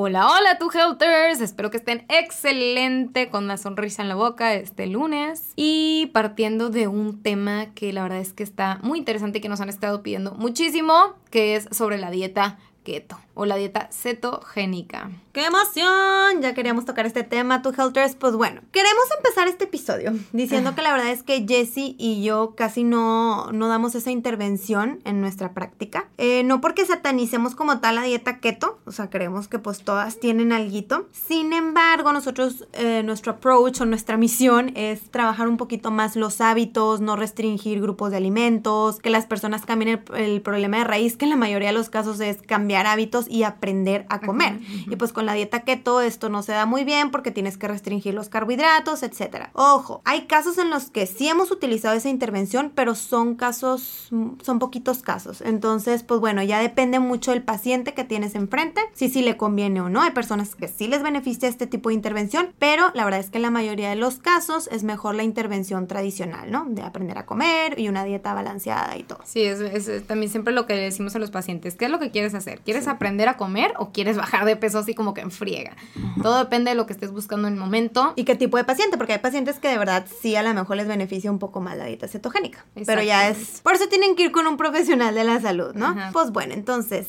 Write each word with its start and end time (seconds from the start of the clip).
Hola, 0.00 0.28
hola, 0.30 0.58
tu 0.58 0.70
Helters. 0.70 1.40
Espero 1.40 1.72
que 1.72 1.76
estén 1.76 2.06
excelente 2.08 3.30
con 3.30 3.42
una 3.42 3.56
sonrisa 3.56 4.00
en 4.00 4.08
la 4.08 4.14
boca 4.14 4.54
este 4.54 4.86
lunes. 4.86 5.52
Y 5.56 6.12
partiendo 6.14 6.70
de 6.70 6.86
un 6.86 7.20
tema 7.20 7.74
que 7.74 7.92
la 7.92 8.04
verdad 8.04 8.20
es 8.20 8.32
que 8.32 8.44
está 8.44 8.78
muy 8.84 9.00
interesante 9.00 9.38
y 9.38 9.40
que 9.40 9.48
nos 9.48 9.60
han 9.60 9.68
estado 9.68 10.04
pidiendo 10.04 10.34
muchísimo, 10.34 11.14
que 11.32 11.56
es 11.56 11.66
sobre 11.72 11.98
la 11.98 12.12
dieta 12.12 12.60
keto 12.84 13.18
o 13.38 13.46
la 13.46 13.54
dieta 13.54 13.88
cetogénica. 13.92 15.10
¡Qué 15.32 15.46
emoción! 15.46 16.42
Ya 16.42 16.54
queríamos 16.54 16.84
tocar 16.84 17.06
este 17.06 17.22
tema, 17.22 17.62
tu 17.62 17.68
Helters. 17.70 18.16
Pues 18.16 18.34
bueno, 18.34 18.62
queremos 18.72 19.04
empezar 19.16 19.46
este 19.46 19.64
episodio 19.64 20.12
diciendo 20.32 20.74
que 20.74 20.82
la 20.82 20.90
verdad 20.90 21.12
es 21.12 21.22
que 21.22 21.46
Jessie 21.46 21.94
y 21.96 22.24
yo 22.24 22.56
casi 22.56 22.82
no, 22.82 23.52
no 23.52 23.68
damos 23.68 23.94
esa 23.94 24.10
intervención 24.10 24.98
en 25.04 25.20
nuestra 25.20 25.54
práctica. 25.54 26.08
Eh, 26.18 26.42
no 26.42 26.60
porque 26.60 26.84
satanicemos 26.84 27.54
como 27.54 27.78
tal 27.78 27.94
la 27.94 28.02
dieta 28.02 28.40
keto, 28.40 28.80
o 28.84 28.90
sea, 28.90 29.08
creemos 29.10 29.46
que 29.46 29.60
pues 29.60 29.84
todas 29.84 30.18
tienen 30.18 30.50
alguito. 30.50 31.06
Sin 31.12 31.52
embargo, 31.52 32.12
nosotros, 32.12 32.66
eh, 32.72 33.04
nuestro 33.04 33.34
approach 33.34 33.80
o 33.80 33.86
nuestra 33.86 34.16
misión 34.16 34.72
es 34.74 35.08
trabajar 35.12 35.46
un 35.46 35.58
poquito 35.58 35.92
más 35.92 36.16
los 36.16 36.40
hábitos, 36.40 37.00
no 37.00 37.14
restringir 37.14 37.80
grupos 37.80 38.10
de 38.10 38.16
alimentos, 38.16 38.98
que 38.98 39.10
las 39.10 39.26
personas 39.26 39.64
cambien 39.64 40.02
el, 40.10 40.20
el 40.20 40.42
problema 40.42 40.78
de 40.78 40.84
raíz, 40.84 41.16
que 41.16 41.26
en 41.26 41.30
la 41.30 41.36
mayoría 41.36 41.68
de 41.68 41.74
los 41.74 41.90
casos 41.90 42.18
es 42.18 42.42
cambiar 42.42 42.86
hábitos 42.86 43.27
y 43.28 43.42
aprender 43.42 44.06
a 44.08 44.20
comer. 44.20 44.60
Y 44.86 44.96
pues 44.96 45.12
con 45.12 45.26
la 45.26 45.34
dieta 45.34 45.60
keto 45.60 46.00
esto 46.00 46.28
no 46.28 46.42
se 46.42 46.52
da 46.52 46.66
muy 46.66 46.84
bien 46.84 47.10
porque 47.10 47.30
tienes 47.30 47.56
que 47.56 47.68
restringir 47.68 48.14
los 48.14 48.28
carbohidratos, 48.28 49.02
etcétera. 49.02 49.50
Ojo, 49.52 50.02
hay 50.04 50.22
casos 50.22 50.58
en 50.58 50.70
los 50.70 50.90
que 50.90 51.06
sí 51.06 51.28
hemos 51.28 51.50
utilizado 51.50 51.94
esa 51.94 52.08
intervención, 52.08 52.72
pero 52.74 52.94
son 52.94 53.34
casos, 53.34 54.08
son 54.42 54.58
poquitos 54.58 55.02
casos. 55.02 55.40
Entonces, 55.40 56.02
pues 56.02 56.20
bueno, 56.20 56.42
ya 56.42 56.60
depende 56.60 56.98
mucho 56.98 57.32
del 57.32 57.42
paciente 57.42 57.94
que 57.94 58.04
tienes 58.04 58.34
enfrente, 58.34 58.80
si 58.94 59.08
sí 59.08 59.22
le 59.22 59.36
conviene 59.36 59.80
o 59.80 59.88
no. 59.88 60.02
Hay 60.02 60.12
personas 60.12 60.54
que 60.54 60.68
sí 60.68 60.86
les 60.88 61.02
beneficia 61.02 61.48
este 61.48 61.66
tipo 61.66 61.88
de 61.88 61.94
intervención, 61.94 62.52
pero 62.58 62.90
la 62.94 63.04
verdad 63.04 63.20
es 63.20 63.30
que 63.30 63.38
en 63.38 63.42
la 63.42 63.50
mayoría 63.50 63.90
de 63.90 63.96
los 63.96 64.16
casos 64.16 64.68
es 64.72 64.84
mejor 64.84 65.14
la 65.14 65.22
intervención 65.22 65.86
tradicional, 65.86 66.50
¿no? 66.50 66.66
De 66.68 66.82
aprender 66.82 67.18
a 67.18 67.26
comer 67.26 67.78
y 67.78 67.88
una 67.88 68.04
dieta 68.04 68.34
balanceada 68.34 68.96
y 68.96 69.02
todo. 69.02 69.20
Sí, 69.24 69.42
es, 69.42 69.60
es 69.60 70.06
también 70.06 70.30
siempre 70.30 70.52
lo 70.52 70.66
que 70.66 70.74
le 70.74 70.82
decimos 70.82 71.14
a 71.16 71.18
los 71.18 71.30
pacientes. 71.30 71.74
¿Qué 71.74 71.86
es 71.86 71.90
lo 71.90 71.98
que 71.98 72.10
quieres 72.10 72.34
hacer? 72.34 72.60
¿Quieres 72.60 72.88
aprender 72.88 73.17
a 73.26 73.36
comer 73.36 73.72
o 73.78 73.90
quieres 73.90 74.16
bajar 74.16 74.44
de 74.44 74.54
peso 74.54 74.78
así 74.78 74.94
como 74.94 75.14
que 75.14 75.22
en 75.22 75.32
friega? 75.32 75.74
Todo 76.22 76.38
depende 76.38 76.70
de 76.70 76.74
lo 76.76 76.86
que 76.86 76.92
estés 76.92 77.10
buscando 77.10 77.48
en 77.48 77.54
el 77.54 77.60
momento. 77.60 78.12
¿Y 78.14 78.24
qué 78.24 78.36
tipo 78.36 78.56
de 78.58 78.64
paciente? 78.64 78.96
Porque 78.98 79.14
hay 79.14 79.18
pacientes 79.18 79.58
que 79.58 79.68
de 79.68 79.78
verdad 79.78 80.06
sí 80.20 80.36
a 80.36 80.42
lo 80.42 80.54
mejor 80.54 80.76
les 80.76 80.86
beneficia 80.86 81.30
un 81.30 81.38
poco 81.38 81.60
más 81.60 81.76
la 81.76 81.86
dieta 81.86 82.06
cetogénica. 82.06 82.64
Pero 82.86 83.02
ya 83.02 83.28
es... 83.28 83.60
Por 83.62 83.74
eso 83.74 83.88
tienen 83.88 84.14
que 84.14 84.24
ir 84.24 84.30
con 84.30 84.46
un 84.46 84.56
profesional 84.56 85.14
de 85.14 85.24
la 85.24 85.40
salud, 85.40 85.74
¿no? 85.74 85.96
Pues 86.12 86.30
bueno, 86.30 86.54
entonces... 86.54 87.06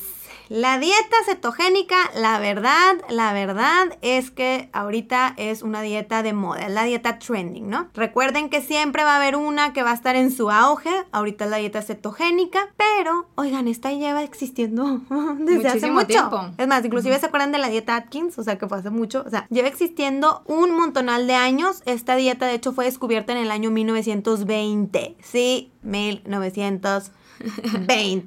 La 0.50 0.80
dieta 0.80 1.16
cetogénica, 1.28 1.96
la 2.16 2.40
verdad, 2.40 2.96
la 3.08 3.34
verdad 3.34 3.98
es 4.02 4.32
que 4.32 4.72
ahorita 4.74 5.36
es 5.38 5.62
una 5.62 5.84
dieta 5.84 6.24
de 6.24 6.34
moda, 6.34 6.66
es 6.66 6.72
la 6.72 6.86
dieta 6.86 7.20
trending, 7.20 7.70
¿no? 7.70 7.88
Recuerden 7.94 8.50
que 8.50 8.64
siempre 8.64 9.04
va 9.04 9.14
a 9.14 9.18
haber 9.18 9.36
una 9.36 9.74
que 9.74 9.84
va 9.84 9.92
a 9.92 9.94
estar 9.94 10.16
en 10.16 10.32
su 10.32 10.50
auge, 10.50 10.90
ahorita 11.12 11.46
es 11.46 11.52
la 11.52 11.58
dieta 11.58 11.84
cetogénica, 11.84 12.74
pero, 12.78 13.28
oigan, 13.36 13.68
esta 13.68 13.92
lleva 13.92 14.24
existiendo 14.24 15.02
desde 15.38 15.68
hace 15.68 15.92
Muchísimo 15.92 15.94
mucho. 15.94 16.08
tiempo. 16.08 16.42
Es 16.58 16.68
más, 16.68 16.84
inclusive 16.84 17.20
se 17.20 17.28
acuerdan 17.28 17.52
de 17.52 17.60
la 17.60 17.70
dieta 17.70 17.96
Atkins, 17.96 18.40
o 18.40 18.44
sea, 18.44 18.58
que 18.58 18.68
fue 18.68 18.80
hace 18.80 18.90
mucho, 18.90 19.24
o 19.28 19.30
sea, 19.30 19.46
lleva 19.52 19.68
existiendo 19.68 20.42
un 20.48 20.76
montonal 20.76 21.28
de 21.28 21.36
años. 21.36 21.84
Esta 21.86 22.16
dieta, 22.16 22.48
de 22.48 22.56
hecho, 22.56 22.74
fue 22.74 22.86
descubierta 22.86 23.34
en 23.34 23.38
el 23.38 23.52
año 23.52 23.70
1920. 23.70 25.16
Sí, 25.22 25.72
1920. 25.84 27.12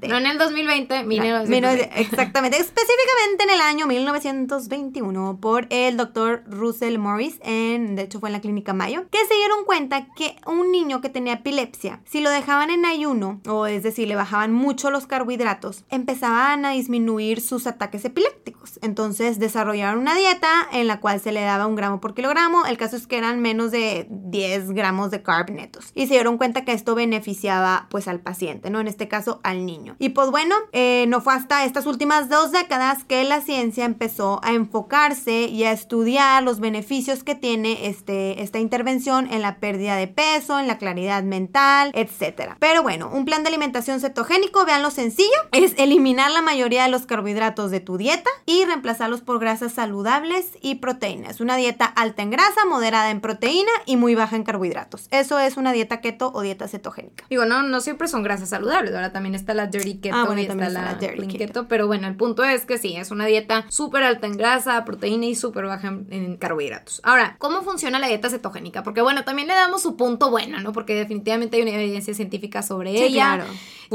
No 0.08 0.16
en 0.18 0.26
el 0.26 0.38
2020, 0.38 0.96
Ah, 0.96 1.02
1920. 1.02 1.76
19 1.76 2.00
Exactamente, 2.00 2.56
específicamente 2.58 3.44
en 3.44 3.50
el 3.50 3.60
año 3.60 3.86
1921 3.86 5.38
por 5.40 5.66
el 5.70 5.96
doctor 5.96 6.42
Russell 6.46 6.98
Morris, 6.98 7.38
en, 7.42 7.96
de 7.96 8.02
hecho 8.02 8.20
fue 8.20 8.28
en 8.28 8.34
la 8.34 8.40
clínica 8.40 8.72
Mayo, 8.72 9.04
que 9.10 9.18
se 9.26 9.34
dieron 9.34 9.64
cuenta 9.64 10.06
que 10.14 10.36
un 10.46 10.70
niño 10.72 11.00
que 11.00 11.08
tenía 11.08 11.34
epilepsia, 11.34 12.00
si 12.04 12.20
lo 12.20 12.30
dejaban 12.30 12.70
en 12.70 12.84
ayuno, 12.84 13.40
o 13.46 13.66
es 13.66 13.82
decir, 13.82 14.08
le 14.08 14.16
bajaban 14.16 14.52
mucho 14.52 14.90
los 14.90 15.06
carbohidratos, 15.06 15.84
empezaban 15.90 16.64
a 16.64 16.70
disminuir 16.72 17.40
sus 17.40 17.66
ataques 17.66 18.04
epilépticos. 18.04 18.78
Entonces 18.82 19.38
desarrollaron 19.38 20.00
una 20.00 20.14
dieta 20.14 20.68
en 20.72 20.86
la 20.86 21.00
cual 21.00 21.20
se 21.20 21.32
le 21.32 21.42
daba 21.42 21.66
un 21.66 21.76
gramo 21.76 22.00
por 22.00 22.14
kilogramo, 22.14 22.66
el 22.66 22.76
caso 22.76 22.96
es 22.96 23.06
que 23.06 23.18
eran 23.18 23.40
menos 23.40 23.70
de 23.70 24.06
10 24.10 24.72
gramos 24.72 25.10
de 25.10 25.22
carb 25.22 25.50
netos. 25.50 25.90
Y 25.94 26.06
se 26.06 26.14
dieron 26.14 26.38
cuenta 26.38 26.64
que 26.64 26.72
esto 26.72 26.94
beneficiaba 26.94 27.86
pues 27.90 28.08
al 28.08 28.20
paciente, 28.20 28.70
¿no? 28.70 28.80
En 28.80 28.88
este 28.88 29.01
caso 29.08 29.40
al 29.42 29.66
niño. 29.66 29.96
Y 29.98 30.10
pues 30.10 30.30
bueno, 30.30 30.54
eh, 30.72 31.06
no 31.08 31.20
fue 31.20 31.34
hasta 31.34 31.64
estas 31.64 31.86
últimas 31.86 32.28
dos 32.28 32.52
décadas 32.52 33.04
que 33.04 33.24
la 33.24 33.40
ciencia 33.40 33.84
empezó 33.84 34.40
a 34.42 34.52
enfocarse 34.52 35.44
y 35.44 35.64
a 35.64 35.72
estudiar 35.72 36.42
los 36.42 36.60
beneficios 36.60 37.24
que 37.24 37.34
tiene 37.34 37.86
este, 37.86 38.42
esta 38.42 38.58
intervención 38.58 39.32
en 39.32 39.42
la 39.42 39.56
pérdida 39.56 39.96
de 39.96 40.08
peso, 40.08 40.58
en 40.58 40.66
la 40.66 40.78
claridad 40.78 41.22
mental, 41.22 41.90
etcétera. 41.94 42.56
Pero 42.60 42.82
bueno, 42.82 43.10
un 43.12 43.24
plan 43.24 43.42
de 43.42 43.48
alimentación 43.48 44.00
cetogénico, 44.00 44.64
vean 44.64 44.82
lo 44.82 44.90
sencillo, 44.90 45.28
es 45.52 45.74
eliminar 45.76 46.30
la 46.30 46.42
mayoría 46.42 46.84
de 46.84 46.90
los 46.90 47.06
carbohidratos 47.06 47.70
de 47.70 47.80
tu 47.80 47.96
dieta 47.96 48.30
y 48.46 48.64
reemplazarlos 48.64 49.20
por 49.20 49.38
grasas 49.38 49.72
saludables 49.72 50.50
y 50.60 50.76
proteínas. 50.76 51.40
Una 51.40 51.56
dieta 51.56 51.84
alta 51.84 52.22
en 52.22 52.30
grasa, 52.30 52.64
moderada 52.68 53.10
en 53.10 53.20
proteína 53.20 53.70
y 53.86 53.96
muy 53.96 54.14
baja 54.14 54.36
en 54.36 54.44
carbohidratos. 54.44 55.08
Eso 55.10 55.38
es 55.38 55.56
una 55.56 55.72
dieta 55.72 56.00
keto 56.00 56.30
o 56.34 56.42
dieta 56.42 56.68
cetogénica. 56.68 57.24
Digo, 57.30 57.44
no, 57.44 57.62
no 57.62 57.80
siempre 57.80 58.08
son 58.08 58.22
grasas 58.22 58.48
saludables. 58.48 58.91
Ahora 58.96 59.12
también 59.12 59.34
está 59.34 59.54
la 59.54 59.66
dirty 59.66 59.98
keto 59.98 60.16
Ah, 60.16 60.24
bueno, 60.24 60.40
y 60.40 60.44
está 60.44 60.52
también 60.54 60.74
la, 60.74 60.92
está 60.92 61.06
la 61.06 61.12
dirty 61.12 61.38
keto. 61.38 61.68
Pero 61.68 61.86
bueno, 61.86 62.06
el 62.08 62.16
punto 62.16 62.44
es 62.44 62.64
que 62.66 62.78
sí, 62.78 62.96
es 62.96 63.10
una 63.10 63.26
dieta 63.26 63.64
súper 63.68 64.02
alta 64.02 64.26
en 64.26 64.36
grasa, 64.36 64.84
proteína 64.84 65.26
y 65.26 65.34
súper 65.34 65.66
baja 65.66 65.88
en, 65.88 66.06
en 66.10 66.36
carbohidratos. 66.36 67.00
Ahora, 67.04 67.36
¿cómo 67.38 67.62
funciona 67.62 67.98
la 67.98 68.08
dieta 68.08 68.30
cetogénica? 68.30 68.82
Porque 68.82 69.00
bueno, 69.02 69.24
también 69.24 69.48
le 69.48 69.54
damos 69.54 69.82
su 69.82 69.96
punto 69.96 70.30
bueno, 70.30 70.60
¿no? 70.60 70.72
Porque 70.72 70.94
definitivamente 70.94 71.56
hay 71.56 71.62
una 71.62 71.72
evidencia 71.72 72.14
científica 72.14 72.62
sobre 72.62 72.92
Sí, 72.96 73.04
ella. 73.04 73.34
claro. 73.36 73.44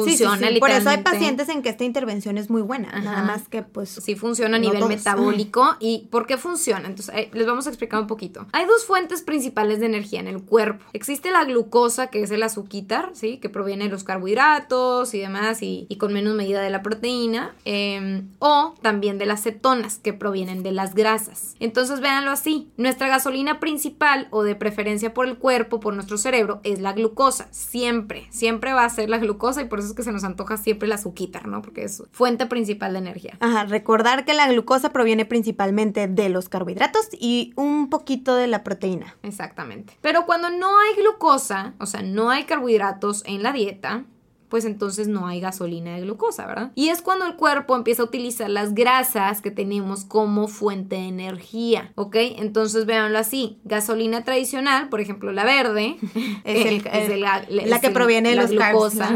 Funciona 0.04 0.38
Sí, 0.38 0.44
sí, 0.48 0.54
sí. 0.56 0.60
Por 0.60 0.70
eso 0.70 0.90
hay 0.90 0.98
pacientes 1.04 1.50
en 1.50 1.62
que 1.62 1.70
esta 1.70 1.84
intervención 1.84 2.38
es 2.38 2.50
muy 2.50 2.62
buena. 2.62 2.90
Ajá. 2.90 3.00
Nada 3.02 3.24
más 3.24 3.48
que 3.48 3.64
pues... 3.64 3.90
Sí 3.90 4.16
funciona 4.16 4.58
a 4.58 4.60
No 4.60 4.64
nivel 4.66 4.80
todos. 4.80 4.90
metabólico. 4.90 5.76
¿Y 5.80 6.08
por 6.12 6.28
qué 6.28 6.38
funciona? 6.38 6.88
Entonces, 6.88 7.14
eh, 7.16 7.30
les 7.34 7.46
vamos 7.48 7.66
a 7.68 7.70
explicar 7.70 8.00
un 8.02 8.08
poquito. 8.08 8.46
Hay 8.54 8.66
dos 8.66 8.86
fuentes 8.86 9.22
principales 9.22 9.80
de 9.80 9.88
energía 9.88 10.20
en 10.20 10.28
el 10.28 10.42
cuerpo. 10.44 10.86
Existe 10.94 11.32
la 11.32 11.44
glucosa, 11.46 12.08
que 12.08 12.22
es 12.22 12.32
el 12.32 12.44
azuquitar, 12.44 13.12
¿sí? 13.14 13.38
Que 13.38 13.50
proviene 13.50 13.86
de 13.86 13.90
los 13.92 14.04
carbohidratos 14.04 15.14
y 15.14 15.20
demás, 15.20 15.62
y, 15.62 15.86
y 15.90 15.98
con 15.98 16.14
menos 16.14 16.36
medida 16.36 16.62
de 16.62 16.70
la 16.70 16.82
proteína. 16.84 17.56
eh, 17.66 18.24
o 18.40 18.76
también 18.82 19.18
de 19.18 19.26
las 19.26 19.42
cetonas, 19.44 19.98
que 20.00 20.14
provienen 20.14 20.64
de 20.64 20.72
las 20.72 20.94
grasas. 20.94 21.56
Entonces, 21.60 22.00
véanlo 22.00 22.32
así. 22.32 22.70
Nuestra 22.78 23.08
gasolina 23.08 23.60
principal, 23.60 24.28
o 24.32 24.44
de 24.44 24.56
preferencia 24.56 25.14
por 25.14 25.28
el 25.28 25.38
cuerpo, 25.38 25.80
por 25.80 25.94
nuestro 25.94 26.18
cerebro, 26.18 26.60
es 26.64 26.80
la 26.80 26.94
glucosa. 26.94 27.48
Siempre, 27.52 28.28
siempre 28.30 28.74
va 28.74 28.86
a 28.86 28.90
ser 28.90 29.10
la 29.10 29.18
glucosa, 29.18 29.62
y 29.62 29.66
por 29.66 29.80
eso 29.80 29.87
es 29.88 29.96
que 29.96 30.04
se 30.04 30.12
nos 30.12 30.24
antoja 30.24 30.58
siempre 30.58 30.88
el 30.88 30.94
azuquitar, 30.94 31.48
¿no? 31.48 31.62
Porque 31.62 31.84
es 31.84 32.04
fuente 32.12 32.46
principal 32.46 32.94
de 32.94 33.00
energía. 33.00 33.38
Ajá, 33.40 33.66
recordar 33.66 34.26
que 34.26 34.34
la 34.34 34.48
glucosa 34.48 34.92
proviene 34.92 35.26
principalmente 35.26 36.08
de 36.08 36.30
los 36.30 36.50
carbohidratos 36.50 37.10
y 37.12 37.54
un 37.56 37.90
poquito 37.90 38.36
de 38.36 38.48
la 38.48 38.64
proteína. 38.64 39.18
Exactamente. 39.24 39.98
Pero 40.02 40.26
cuando 40.26 40.50
no 40.50 40.68
hay 40.80 41.02
glucosa, 41.02 41.74
o 41.80 41.86
sea, 41.86 42.02
no 42.02 42.30
hay 42.30 42.46
carbohidratos 42.46 43.24
en 43.26 43.44
la 43.44 43.52
dieta, 43.52 44.06
pues 44.50 44.66
entonces 44.66 45.08
no 45.08 45.28
hay 45.28 45.40
gasolina 45.40 45.96
de 45.96 46.02
glucosa, 46.02 46.46
¿verdad? 46.46 46.72
Y 46.76 46.90
es 46.90 47.02
cuando 47.02 47.26
el 47.26 47.36
cuerpo 47.36 47.76
empieza 47.76 48.02
a 48.02 48.06
utilizar 48.06 48.50
las 48.50 48.74
grasas 48.74 49.42
que 49.42 49.52
tenemos 49.52 50.06
como 50.06 50.48
fuente 50.48 50.96
de 50.96 51.08
energía, 51.08 51.92
¿ok? 51.96 52.16
Entonces 52.38 52.86
véanlo 52.86 53.18
así, 53.20 53.60
gasolina 53.64 54.24
tradicional, 54.24 54.90
por 54.90 55.02
ejemplo 55.02 55.32
la 55.32 55.44
verde, 55.44 55.98
es, 56.44 57.20
la, 57.20 57.80
que 57.82 57.90
proviene 57.90 58.30
de 58.30 58.36
la 58.36 58.46
glucosa, 58.46 59.16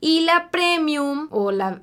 y 0.00 0.20
la 0.20 0.50
premium 0.50 1.28
o 1.30 1.50
la, 1.50 1.78